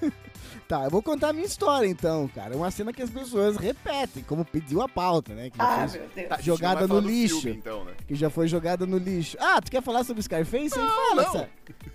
[0.68, 2.54] tá, eu vou contar a minha história então, cara.
[2.54, 5.50] É uma cena que as pessoas repetem, como pediu a pauta, né?
[5.50, 6.28] Que Ah, meu Deus.
[6.28, 7.40] Tá, Jogada não no lixo.
[7.40, 7.92] filme, então, né?
[8.06, 9.36] que já foi jogada no lixo.
[9.40, 10.78] Ah, tu quer falar sobre Scarface?
[10.78, 11.32] Aí fala, não.
[11.32, 11.48] Sá.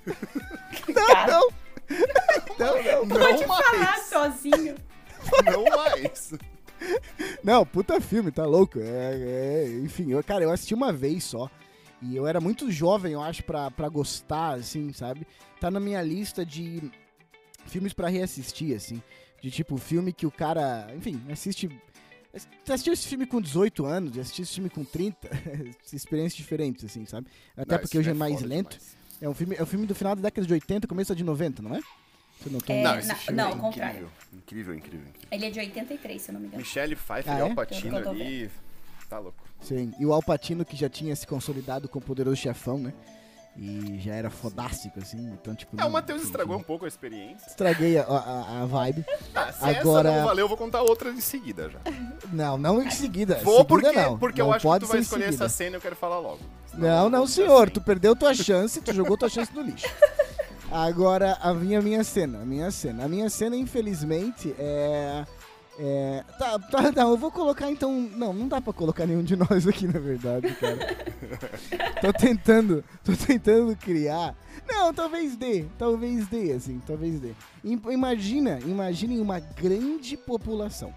[0.93, 1.49] Cara, Não,
[2.59, 3.17] não, não.
[3.17, 4.03] Pode Não falar mais.
[4.05, 4.75] sozinho.
[5.45, 6.33] Não mais.
[7.43, 8.79] Não, puta filme, tá louco?
[8.79, 8.83] É,
[9.63, 11.49] é, enfim, eu, cara, eu assisti uma vez só.
[12.01, 15.25] E eu era muito jovem, eu acho, pra, pra gostar, assim, sabe?
[15.65, 16.91] Tá na minha lista de
[17.65, 19.01] filmes pra reassistir, assim.
[19.41, 21.67] De tipo, filme que o cara, enfim, assiste.
[22.31, 25.27] Você assistiu esse filme com 18 anos, assistiu esse filme com 30,
[25.91, 27.25] experiências diferentes, assim, sabe?
[27.57, 28.77] Até Não, porque hoje é filme mais lento.
[28.77, 28.95] demais.
[29.19, 31.63] É um filme, é um filme do final da década de 80, começo de 90,
[31.63, 31.79] não é?
[31.81, 32.83] Se eu não tô É.
[32.83, 33.95] Não, esse na- filme não, é ao contrário.
[33.95, 34.11] incrível.
[34.35, 35.27] Incrível, incrível, incrível.
[35.31, 36.61] Ele é de 83, se eu não me engano.
[36.61, 37.41] Michelle Pfeiffer Ah, e é?
[37.41, 38.51] Al Pacino ali.
[39.09, 39.43] Tá louco.
[39.61, 42.93] Sim, e o Alpatino que já tinha se consolidado com o poderoso chefão, né?
[43.57, 45.79] E já era fodástico, assim, então, tipo...
[45.79, 47.47] É, o Matheus estragou um pouco a experiência.
[47.47, 49.05] Estraguei a, a, a vibe.
[49.33, 51.79] Ah, se Agora- essa não valeu, eu vou contar outra em seguida já.
[52.33, 53.35] Não, não em seguida.
[53.35, 54.17] Vou seguida porque, não.
[54.17, 56.39] porque não eu acho que tu vai escolher essa cena e eu quero falar logo.
[56.69, 57.63] Senão Não, não, senhor.
[57.63, 57.71] assim.
[57.71, 59.87] Tu perdeu tua chance, tu jogou tua chance no lixo.
[60.69, 63.05] Agora, a minha, minha cena, a minha cena.
[63.05, 65.25] A minha cena, infelizmente, é...
[65.77, 67.91] É, tá, tá, não, eu vou colocar então.
[68.15, 70.77] Não, não dá pra colocar nenhum de nós aqui, na verdade, cara.
[72.01, 74.33] tô tentando, tô tentando criar.
[74.67, 77.33] Não, talvez dê, talvez dê, assim, talvez dê.
[77.63, 80.93] Im- Imagina, imaginem uma grande população,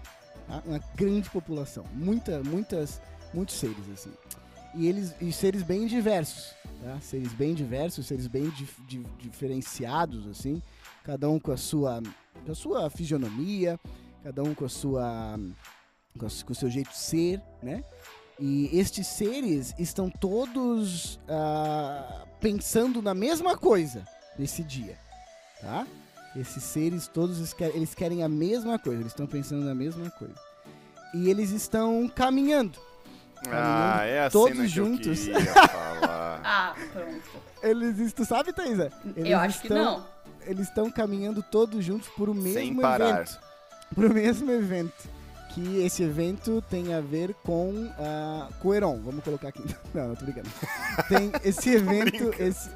[0.47, 0.63] tá?
[0.65, 3.01] uma grande população, muita, muitas,
[3.33, 4.11] muitos seres assim.
[4.75, 6.99] E eles, e seres bem diversos, tá?
[7.01, 10.61] Seres bem diversos, seres bem dif- di- diferenciados, assim,
[11.03, 12.01] cada um com a sua,
[12.45, 13.77] com a sua fisionomia,
[14.23, 15.39] cada um com a sua
[16.17, 17.83] com, a su- com o seu jeito de ser, né?
[18.39, 24.03] E estes seres estão todos ah, pensando na mesma coisa
[24.37, 24.97] nesse dia,
[25.61, 25.85] tá?
[26.35, 30.09] Esses seres todos eles querem, eles querem a mesma coisa, eles estão pensando na mesma
[30.11, 30.35] coisa.
[31.13, 32.79] E eles estão caminhando.
[33.49, 35.19] Ah, é a Todos cena juntos.
[35.25, 36.41] que eu queria falar.
[36.43, 37.21] Ah, pronto.
[37.63, 38.91] Eles, tu sabe, Thaisa?
[39.15, 40.05] Eles eu acho que estão- não.
[40.45, 43.21] Eles estão caminhando todos juntos por o mesmo Sem parar.
[43.21, 43.39] evento.
[43.93, 45.09] Pro mesmo evento.
[45.53, 47.89] Que esse evento tem a ver com
[48.63, 48.99] o Heron.
[49.03, 49.63] Vamos colocar aqui.
[49.93, 50.49] Não, não tô brincando.
[51.07, 52.31] Tem esse evento.
[52.39, 52.69] esse...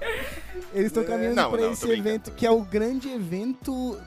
[0.72, 3.98] Eles estão É, caminhando tô esse evento que é o grande evento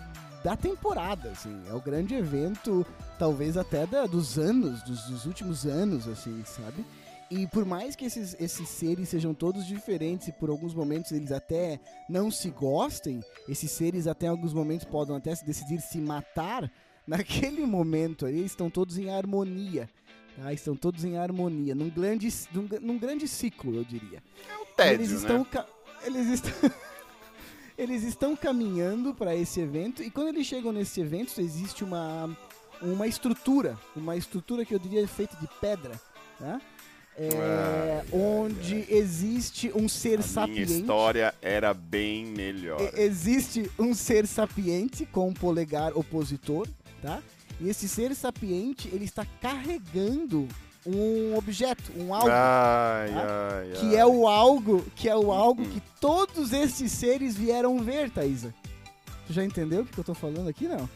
[0.44, 1.62] da temporada, assim.
[1.70, 2.86] É o grande evento,
[3.18, 6.86] talvez até da, dos anos, dos, dos últimos anos, assim, sabe?
[7.32, 11.32] E por mais que esses, esses seres sejam todos diferentes e por alguns momentos eles
[11.32, 16.00] até não se gostem, esses seres até em alguns momentos podem até se decidir se
[16.00, 16.72] matar,
[17.06, 19.88] naquele momento aí eles estão todos em harmonia.
[20.36, 20.52] Tá?
[20.54, 24.24] Estão todos em harmonia, num grande, num, num grande ciclo, eu diria.
[24.76, 25.66] Tédio, eles estão né?
[26.06, 26.72] eles estão
[27.78, 32.36] eles estão caminhando para esse evento e quando eles chegam nesse evento existe uma
[32.82, 36.00] uma estrutura, uma estrutura que eu diria feita de pedra,
[36.38, 36.62] tá?
[37.22, 40.72] É, onde existe um ser A minha sapiente.
[40.80, 42.80] história era bem melhor.
[42.96, 46.68] Existe um ser sapiente com um polegar opositor,
[47.02, 47.22] tá?
[47.60, 50.48] E esse ser sapiente, ele está carregando
[50.86, 53.60] um objeto, um algo, Ai, tá?
[53.60, 53.96] ai, que ai.
[53.98, 55.70] é o algo, que é o algo Hum.
[55.70, 58.54] que todos esses seres vieram ver, Thaisa.
[59.28, 60.90] Tu já entendeu o que eu tô falando aqui, não?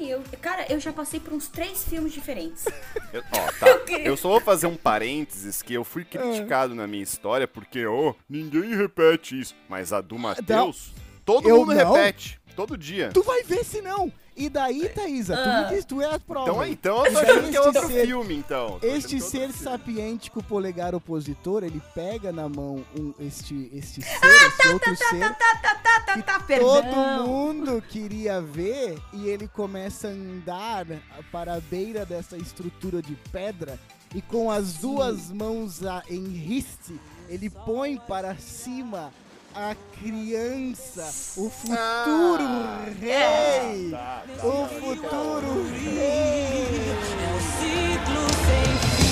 [0.00, 2.64] E eu, cara, eu já passei por uns três filmes diferentes.
[3.12, 3.66] Eu, ó, tá.
[3.98, 8.14] Eu só vou fazer um parênteses que eu fui criticado na minha história porque, ô,
[8.28, 9.54] ninguém repete isso.
[9.68, 10.92] Mas a do Matheus,
[11.24, 11.92] todo eu mundo não.
[11.92, 12.40] repete.
[12.54, 13.10] Todo dia.
[13.12, 14.12] Tu vai ver se não!
[14.40, 15.62] E daí, Thaisa, tu Ah.
[15.68, 16.66] me diz, tu é a prova.
[16.66, 18.78] Então, então eu tô achando que é este outro ser- filme, então.
[18.80, 23.12] Tô Este que é ser sapiente com o polegar opositor, ele pega na mão um,
[23.20, 27.26] este, este ser, Ah, esse outro ser, Tá, tá, tá, tá, que tá, todo perdão.
[27.26, 30.86] mundo queria ver, e ele começa a andar
[31.30, 33.78] para a beira dessa estrutura de pedra,
[34.14, 36.98] e com as duas mãos a- em riste,
[37.28, 39.12] ele põe para cima
[39.54, 41.02] a criança,
[41.36, 46.90] o futuro ah, rei, tá, tá, o tá, futuro rei.
[47.18, 49.10] É um ciclo sem fim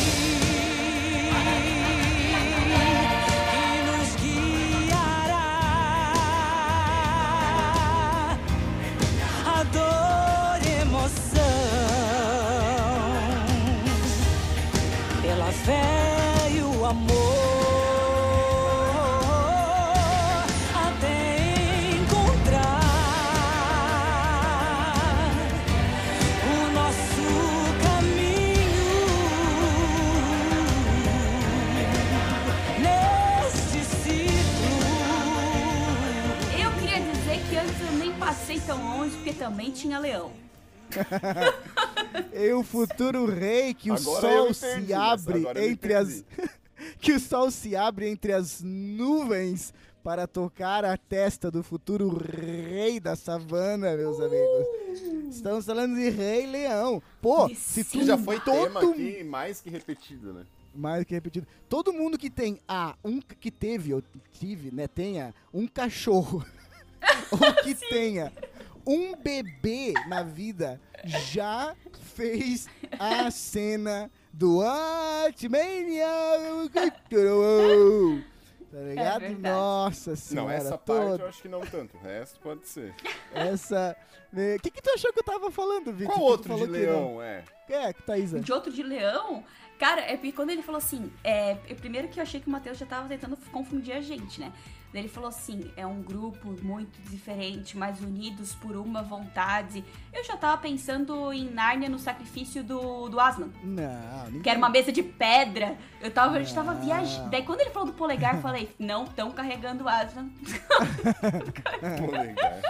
[3.50, 4.10] que nos
[4.86, 5.46] guiará
[9.46, 10.17] a dor.
[39.78, 40.32] Tinha leão.
[42.32, 46.24] E o futuro rei que o Agora eu sol entendi, se abre entre as
[47.00, 52.98] que o sol se abre entre as nuvens para tocar a testa do futuro rei
[52.98, 54.66] da savana, meus amigos.
[55.28, 57.02] Estamos falando de Rei Leão.
[57.20, 58.04] Pô, se tu.
[58.04, 60.46] Já foi tema todo aqui, mais que repetido, né?
[60.74, 61.46] mais que repetido.
[61.68, 66.44] Todo mundo que tem a um que teve ou tive, né, tenha um cachorro
[67.32, 68.32] ou que tenha
[68.88, 71.76] um bebê na vida já
[72.14, 72.66] fez
[72.98, 76.06] a cena do Artmania.
[78.70, 79.20] Tá ligado?
[79.20, 79.34] verdade.
[79.42, 80.48] Nossa senhora.
[80.48, 81.96] Não, essa toda parte eu acho que não tanto.
[81.98, 82.94] O resto pode ser.
[83.34, 83.94] essa.
[84.32, 86.14] O que, que tu achou que eu tava falando, Vitor?
[86.14, 87.44] Qual Que outro de leão é?
[87.68, 87.76] não?
[87.76, 88.40] É, que Thaísa.
[88.40, 89.44] De outro de leão,
[89.78, 92.50] cara, é porque quando ele falou assim, é, é, primeiro que eu achei que o
[92.50, 94.52] Matheus já tava tentando confundir a gente, né?
[94.94, 99.84] Ele falou assim, é um grupo muito diferente, mas unidos por uma vontade.
[100.12, 103.50] Eu já tava pensando em Nárnia no sacrifício do, do Aslan.
[103.62, 104.42] Não, ninguém.
[104.42, 105.76] Que era uma mesa de pedra.
[106.00, 107.28] Eu tava, eu já tava viajando.
[107.28, 110.28] Daí quando ele falou do polegar, eu falei, não, tão carregando o Aslan.
[111.98, 112.60] Polegar.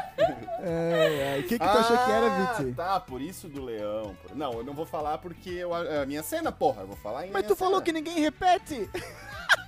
[0.61, 1.41] É, é.
[1.41, 2.75] O que, que tu achou que era, Ah, Vitor?
[2.75, 4.15] Tá, por isso do leão.
[4.23, 6.97] Por- Não, eu não vou falar porque eu, a a minha cena, porra, eu vou
[6.97, 7.85] falar em Mas minha tu falou cena.
[7.85, 8.89] que ninguém repete.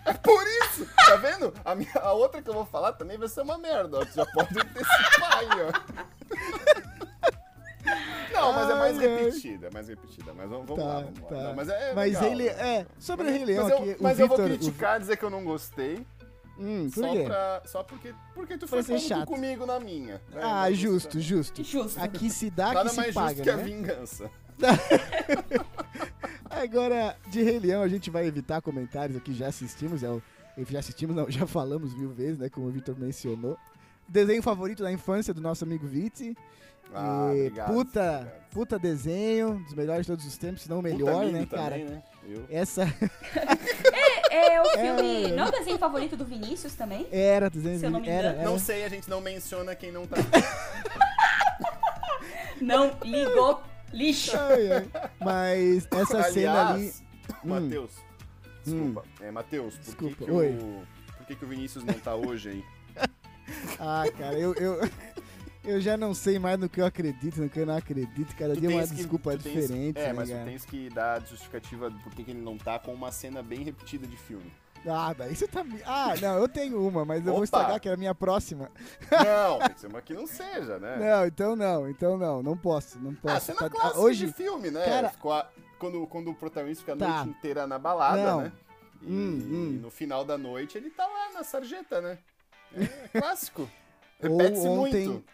[0.06, 1.52] É por isso, tá vendo?
[1.64, 4.04] A, minha, a outra que eu vou falar também vai ser uma merda, ó.
[4.04, 5.70] Tu já pode antecipar aí, ó.
[8.32, 10.32] Não, mas é mais Ai, repetida, é mais repetida.
[10.34, 11.28] Mas vamos, vamos Tá, lá, vamos lá.
[11.28, 11.34] tá.
[11.34, 12.44] Não, mas é Mas legal, ele.
[12.44, 12.76] né?
[12.78, 13.96] É, sobre Mas- o Rei Leão mas eu, aqui.
[14.00, 17.24] mas o eu vou criticar, dizer que eu não gostei, o- Hum, por só, quê?
[17.24, 19.26] pra, só porque, porque tu foi chato.
[19.26, 20.14] comigo na minha.
[20.30, 20.40] né?
[20.42, 21.64] Ah, Não justo, custa- justo.
[21.64, 22.00] Justo.
[22.00, 23.62] Aqui se dá, Nada aqui se mais paga, justo que a né?
[23.62, 24.30] vingança.
[26.50, 30.20] Agora, de Rei Leão, a gente vai evitar comentários aqui, já assistimos, é o,
[30.68, 33.56] já assistimos, não, já falamos mil vezes, né, como o Vitor mencionou.
[34.08, 36.36] Desenho favorito da infância do nosso amigo Viti.
[36.92, 38.50] Ah, E obrigado, puta, obrigado.
[38.50, 41.70] puta desenho, dos melhores de todos os tempos, se não o melhor, né, cara?
[41.78, 42.02] também, né?
[42.28, 42.44] Eu.
[42.50, 42.82] Essa
[44.32, 45.24] É o filme.
[45.26, 45.36] É.
[45.36, 47.06] Não é o desenho favorito do Vinícius também?
[47.12, 48.40] era desenho, Se eu não me era, engano.
[48.40, 48.50] era.
[48.50, 50.16] Não sei, a gente não menciona quem não tá.
[52.60, 54.36] Não ligou lixo.
[54.36, 54.88] Ai, ai.
[55.20, 56.80] Mas essa cena ali.
[56.80, 57.04] Aliás,
[57.44, 57.92] Matheus,
[58.64, 59.04] desculpa.
[59.20, 60.82] É, Matheus, por Desculpa, que, que o.
[61.16, 62.64] Por que, que o Vinícius não tá hoje aí?
[63.80, 64.80] Ah, cara, eu, eu,
[65.64, 68.34] eu já não sei mais no que eu acredito, no que eu não acredito.
[68.36, 69.98] Cada Tu dia uma que- desculpa tu tens- diferente.
[69.98, 70.44] É, né, mas tu cara?
[70.44, 73.64] tens que dar a justificativa do porquê que ele não tá com uma cena bem
[73.64, 74.52] repetida de filme.
[74.88, 75.64] Ah, daí você tá.
[75.84, 77.44] Ah, não, eu tenho uma, mas eu vou Opa!
[77.44, 78.70] estragar que era a minha próxima.
[79.10, 80.96] Não, tem que ser uma que não seja, né?
[80.96, 83.34] Não, então não, então não, não posso, não posso.
[83.36, 84.84] ah, cena Tá- clássica hoje, de filme, né?
[84.84, 85.12] cara-
[85.78, 87.24] quando, quando o protagonista fica a Tá.
[87.24, 88.40] noite inteira na balada, Não.
[88.42, 88.52] né?
[89.02, 89.78] E, Hum, hum.
[89.82, 92.18] no final da noite ele tá lá na sarjeta, né?
[92.74, 93.68] É clássico.
[94.20, 95.24] Repete-se ontem- muito.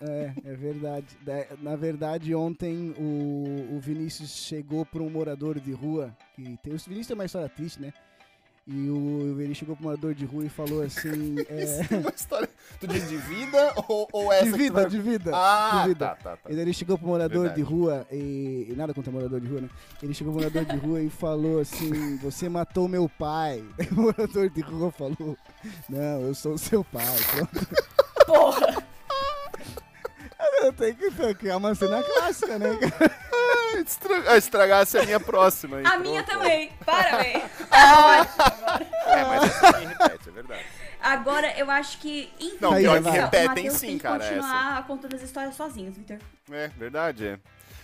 [0.00, 1.06] É, é verdade.
[1.22, 6.16] Da- Na verdade, ontem o, o Vinícius chegou para um morador de rua.
[6.34, 7.92] Que tem, o Vinícius tem uma história triste, né?
[8.70, 11.36] E o, ele chegou para um morador de rua e falou assim.
[11.48, 12.48] é, Isso é uma história.
[12.78, 14.90] Tu diz de vida ou, ou essa de vida, vai...
[14.90, 15.30] de vida.
[15.34, 16.06] Ah, de vida.
[16.08, 16.50] tá, tá, tá.
[16.50, 17.62] E ele chegou pro morador Verdade.
[17.62, 19.70] de rua e, e nada contra morador de rua, né?
[20.02, 23.64] Ele chegou pro morador de rua e falou assim: Você matou meu pai.
[23.96, 25.34] O morador de rua falou:
[25.88, 27.06] Não, eu sou o seu pai.
[27.34, 27.66] Pronto.
[28.26, 28.84] Porra!
[30.76, 33.10] Tenho que criar uma cena clássica, né, cara?
[33.32, 35.78] Ah, estra- ah, estragasse a minha próxima.
[35.78, 36.38] aí, A minha pronto.
[36.38, 36.70] também.
[36.84, 37.42] Parabéns.
[39.20, 40.64] É, mas essa também repete, é verdade.
[41.00, 42.30] Agora, eu acho que.
[42.60, 46.18] Não, pior que repetem sim, tem que cara, continuar contando as histórias sozinhos, Victor.
[46.50, 47.38] É, verdade, é.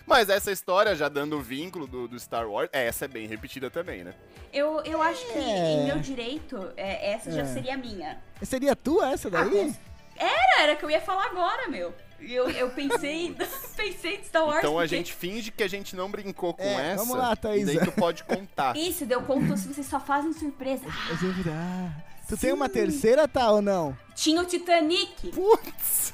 [0.07, 3.27] Mas essa história, já dando o vínculo do, do Star Wars, é, essa é bem
[3.27, 4.13] repetida também, né?
[4.53, 5.73] Eu, eu acho que, É.
[5.73, 7.47] em meu direito, é, essa já É.
[7.47, 8.19] seria a minha.
[8.43, 9.75] Seria tua essa daí?
[10.17, 11.95] Era, era que eu ia falar agora, meu.
[12.21, 13.35] Eu, eu pensei,
[13.77, 14.59] pensei em Star Wars.
[14.59, 17.05] Então a porque- gente finge que a gente não brincou com É, essa.
[17.05, 17.75] vamos lá, E Thaísa.
[17.75, 18.75] daí tu pode contar.
[18.79, 20.85] Isso, deu conto se vocês só fazem surpresa.
[21.11, 21.91] Eu sempre- ah,
[22.29, 23.97] tu tem uma terceira, tá ou não?
[24.15, 25.31] tinha o Titanic.
[25.33, 26.13] Putz!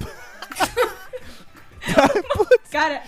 [2.70, 3.02] Cara,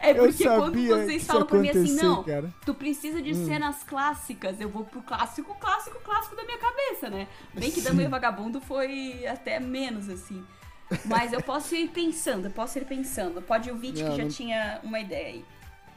[0.00, 2.46] é Eu porque quando sabia que vocês isso falam pra mim assim, não, cara.
[2.46, 2.52] Hum.
[2.64, 7.26] tu precisa de cenas clássicas, eu vou pro clássico, clássico, clássico da minha cabeça, né?
[7.52, 10.44] Bem que Dama e Vagabundo foi até menos, assim.
[11.04, 13.40] Mas eu posso ir pensando, eu posso ir pensando.
[13.42, 15.44] Pode o Vit Não, que já não- tinha uma ideia aí.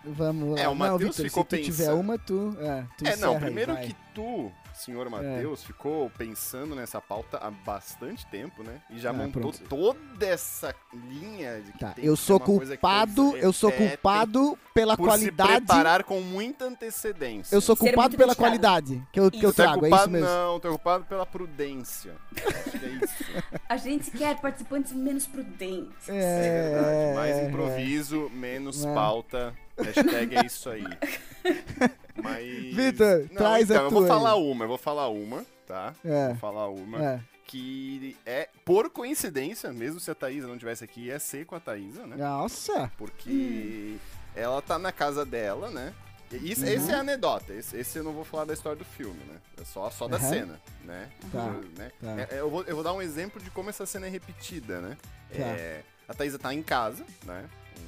[0.06, 0.60] Vamos lá.
[0.62, 2.00] É, o Matheus ficou se tu tiver pensando.
[2.00, 2.58] uma, tu.
[2.60, 3.72] É, tu É, não, aí, primeiro.
[3.72, 3.82] É.
[3.88, 8.82] que tu, senhor Matheus, ficou pensando nessa pauta há bastante tempo, né?
[8.90, 9.64] E já Ah, montou pronto.
[9.70, 13.72] toda essa linha de que Tá, tem eu sou uma coisa que culpado, eu sou
[13.72, 15.52] culpado pela por qualidade.
[15.52, 17.56] se preparar com muita antecedência.
[17.56, 18.38] Eu sou culpado pela dedicado.
[18.38, 19.58] qualidade que eu, que eu Isso.
[19.58, 20.28] Tu é trago, é culpado, isso mesmo.
[20.28, 22.16] não, é culpado pela prudência.
[22.36, 23.24] Acho que é isso.
[23.70, 26.10] A gente quer participantes menos prudentes.
[26.10, 27.16] É verdade.
[27.16, 28.94] Mais é, improviso, menos É.
[28.94, 29.54] pauta.
[29.78, 30.84] Hashtag é isso aí.
[32.16, 32.76] Mas.
[32.76, 35.94] Vitor, traz a então, Eu vou tua falar uma, eu vou falar uma, tá?
[36.06, 36.28] É.
[36.30, 37.04] Vou falar uma.
[37.04, 37.20] É.
[37.46, 41.60] Que é, por coincidência, mesmo se a Thaísa não tivesse aqui, ia ser com a
[41.60, 42.16] Thaísa, né?
[42.16, 42.92] Nossa.
[42.98, 43.98] Porque
[44.36, 45.94] ela tá na casa dela, né?
[46.32, 49.20] Isso, Esse é a anedota, esse, esse eu não vou falar da história do filme,
[49.26, 49.36] né?
[49.62, 50.30] É só, só da Aham.
[50.30, 51.08] cena, né?
[51.32, 51.92] Tá, Eu- né?
[52.02, 52.22] tá.
[52.22, 54.82] É- é, eu, vou, eu vou dar um exemplo de como essa cena é repetida,
[54.82, 54.98] né?
[55.30, 55.44] Tá.
[55.44, 57.46] É, a Thaísa tá em casa, né?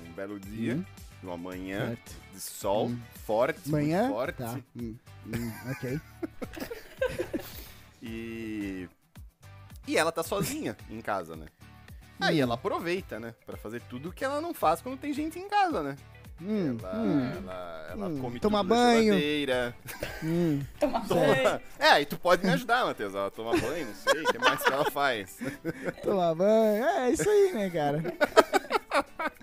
[0.07, 0.85] Um belo dia, Hum.
[1.27, 2.15] Uma manhã Certo.
[2.33, 2.99] de sol Hum.
[3.25, 4.03] forte, Manhã?
[4.03, 4.37] muito forte.
[4.37, 4.59] Tá.
[4.75, 4.95] Hum,
[5.27, 5.99] hum, ok.
[8.01, 8.87] E.
[9.87, 11.45] E ela tá sozinha em casa, né?
[12.19, 12.43] Aí Hum.
[12.43, 13.33] ela aproveita, né?
[13.45, 15.95] Pra fazer tudo que ela não faz quando tem gente em casa, né?
[16.41, 18.19] Hum, Ela, hum, ela, ela Hum.
[18.19, 19.03] come Toma tudo na banho.
[19.05, 19.75] geladeira.
[20.23, 20.61] hum.
[20.79, 21.61] Toma Toma- banho.
[21.79, 23.15] É, aí tu pode me ajudar, Matheus.
[23.15, 25.37] Ela toma banho, não sei, o que mais que ela faz?
[26.03, 26.83] Tomar banho.
[26.85, 28.03] É isso aí, né, cara?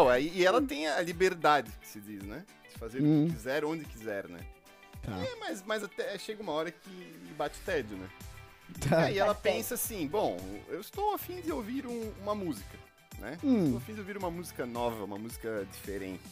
[0.00, 2.44] Não, aí e ela tem a liberdade, que se diz, né?
[2.72, 3.24] De fazer Hum.
[3.24, 4.40] o que quiser, onde quiser, né?
[5.02, 5.12] Tá.
[5.22, 8.08] É, mas, mas até chega uma hora que bate tédio, né?
[8.68, 9.00] E Tá.
[9.04, 9.58] aí ela Bate tédio.
[9.58, 10.36] pensa assim, bom,
[10.68, 12.78] eu estou afim de ouvir um- uma música,
[13.18, 13.36] né?
[13.44, 13.64] Hum.
[13.64, 16.22] Estou afim de ouvir uma música nova, uma música diferente.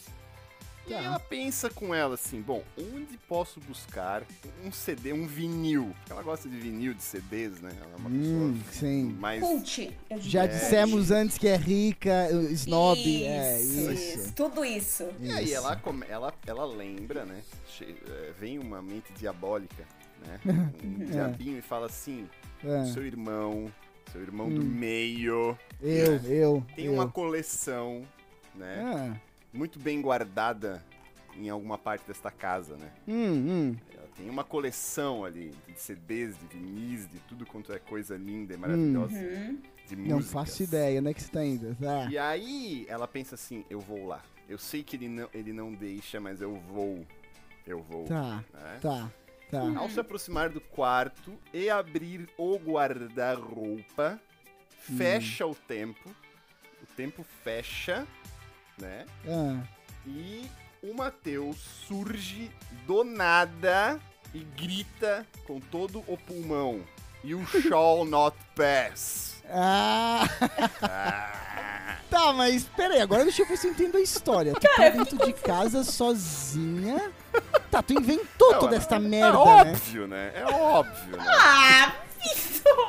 [0.89, 1.03] E Tá.
[1.03, 4.23] ela pensa com ela assim, bom, onde posso buscar
[4.65, 5.93] um CD, um vinil?
[5.99, 7.71] Porque ela gosta de vinil, de CDs, né?
[7.79, 9.05] Ela é uma Hum, pessoa sim.
[9.21, 9.41] mais...
[9.43, 9.97] Cult.
[10.19, 10.47] Já É.
[10.49, 12.99] dissemos antes que é rica, snob.
[13.25, 14.33] é Isso, isso.
[14.33, 15.07] Tudo isso.
[15.21, 15.55] E aí Isso.
[15.57, 17.43] ela, come- ela, ela lembra, né?
[17.67, 19.85] che- eh, vem uma mente diabólica,
[20.27, 20.41] né?
[20.83, 22.27] Um diabinho e fala assim,
[22.65, 22.87] É.
[22.87, 23.71] seu irmão,
[24.11, 24.65] seu irmão do Hum.
[24.65, 26.67] meio, Eu, eu.
[26.75, 26.95] tem eu.
[26.95, 28.03] uma coleção,
[28.55, 28.83] né?
[28.83, 29.28] Ah.
[29.53, 30.85] Muito bem guardada
[31.37, 32.91] em alguma parte desta casa, né?
[33.07, 33.15] Hum,
[33.73, 33.77] hum.
[33.95, 38.55] Ela tem uma coleção ali de CDs, de vinis, de tudo quanto é coisa linda
[38.55, 39.59] e maravilhosa Uhum.
[39.87, 40.33] de Não músicas.
[40.33, 41.75] faço ideia, onde é que você tá indo?
[41.77, 42.09] Tá.
[42.11, 44.23] E aí ela pensa assim, eu vou lá.
[44.49, 47.07] Eu sei que ele não, ele não deixa, mas eu vou.
[47.67, 48.05] Eu vou.
[48.05, 48.79] Tá, né?
[48.81, 49.11] tá,
[49.51, 49.61] tá.
[49.79, 54.19] Ao se aproximar do quarto e abrir o guarda-roupa,
[54.71, 56.09] fecha o tempo.
[56.83, 58.07] O tempo fecha,
[58.81, 59.05] né?
[59.29, 59.61] Ah.
[60.07, 60.49] E
[60.83, 61.57] o Matheus
[61.87, 62.51] surge
[62.87, 63.99] do nada
[64.35, 66.81] e grita com todo o pulmão.
[67.25, 69.43] You shall not pass.
[69.51, 70.29] Ah,
[70.83, 74.53] Ah, tá, mas peraí, agora deixa eu ver se eu entendo a história.
[74.55, 77.11] Tu tá dentro de casa sozinha.
[77.71, 79.39] Tá, tu inventou Não, toda é- esta é merda, né?
[79.39, 80.33] óbvio, né?
[80.35, 81.25] É óbvio, né?
[81.29, 81.93] Ah!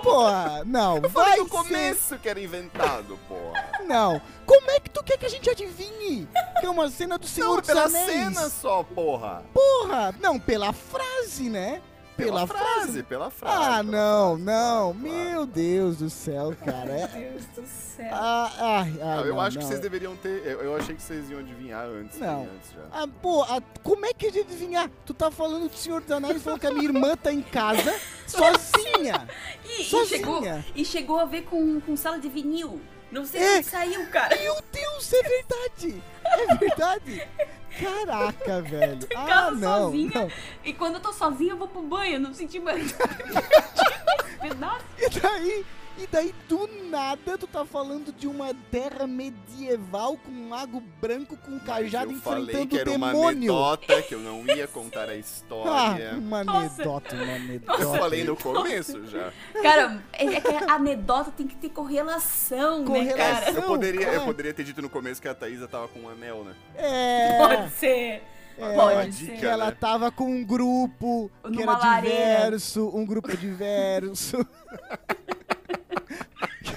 [0.04, 3.70] Porra, não, Eu falei vai no ser- começo que era inventado, porra.
[3.86, 4.22] Não.
[4.46, 6.28] Como é que tu quer que a gente adivinhe?
[6.60, 8.06] Que é uma cena do Senhor Não, dos pela Anéis.
[8.08, 9.44] cena só, porra.
[9.54, 11.82] Porra, não, pela frase, né?
[12.26, 13.56] Pela, Pela frase, pela frase.
[13.56, 14.94] Ah, pela não, frase, não.
[14.94, 15.46] claro, Meu claro.
[15.48, 16.92] Deus do céu, cara.
[16.92, 18.10] É- Meu Deus do céu.
[18.12, 19.70] Ah, ai, ai, Não, eu não, acho que não.
[19.70, 20.42] vocês deveriam ter.
[20.46, 22.18] Eu, eu achei que vocês iam adivinhar antes.
[22.20, 22.44] Não.
[22.44, 22.82] Antes já.
[22.92, 24.90] Ah, pô, ah, como é que a gente adivinhar?
[25.06, 27.94] Tu tá falando do Senhor dos Anéis falando que a minha irmã tá em casa
[28.28, 29.28] sozinha.
[29.66, 30.08] E, e sozinha.
[30.18, 30.44] chegou,
[30.76, 32.80] e chegou a ver com, com sala de vinil.
[33.12, 33.58] Não sei É.
[33.58, 34.36] onde saiu, cara.
[34.38, 36.04] Meu Deus, é verdade.
[36.24, 37.28] É verdade.
[37.78, 39.08] Caraca, velho.
[39.16, 40.12] Ah, casa não, sozinha.
[40.16, 40.32] não.
[40.64, 42.16] E quando eu tô sozinha, eu vou pro banho.
[42.16, 42.92] Eu não senti mais.
[44.42, 44.86] Pedaço.
[44.98, 45.66] E daí,
[46.02, 51.36] e daí do nada tu tá falando de uma terra medieval com um lago branco
[51.38, 55.10] com um cajado eu falei enfrentando que era uma anedota, que eu não ia contar
[55.10, 56.14] a Ah, história.
[56.18, 56.82] uma Nossa.
[56.82, 57.82] anedota, uma anedota.
[57.82, 59.32] eu falei no começo já.
[59.62, 63.34] Cara, é, é que a anedota tem que ter correlação, né, cara?
[63.42, 63.54] Correlação.
[63.56, 64.26] Eu poderia, eu é.
[64.26, 66.54] poderia ter dito no começo que a Thaísa tava com um anel, né?
[66.76, 67.38] É.
[67.38, 68.24] Pode ser.
[68.62, 69.40] É, Pode dica, ser.
[69.40, 69.78] que ela né?
[69.80, 72.18] tava com um grupo que Numa era lareira.
[72.44, 74.46] diverso, um grupo diverso.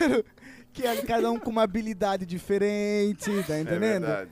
[0.72, 4.04] que, era, que era cada um com uma habilidade diferente, tá É entendendo?
[4.06, 4.30] É verdade.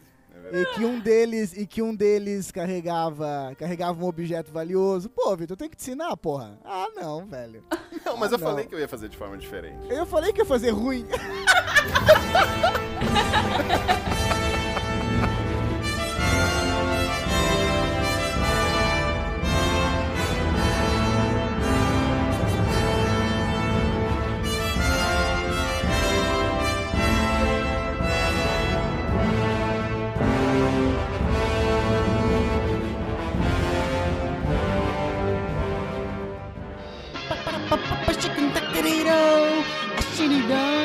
[0.53, 5.09] e que um deles e que um deles carregava carregava um objeto valioso.
[5.11, 6.59] Pô, Vitor, tem que te ensinar, porra.
[6.65, 7.63] Ah, não, velho.
[8.05, 8.69] Não, mas Ah, eu falei não.
[8.71, 9.87] que eu ia fazer de forma diferente.
[9.91, 11.05] Eu falei que ia fazer ruim.
[40.51, 40.80] done.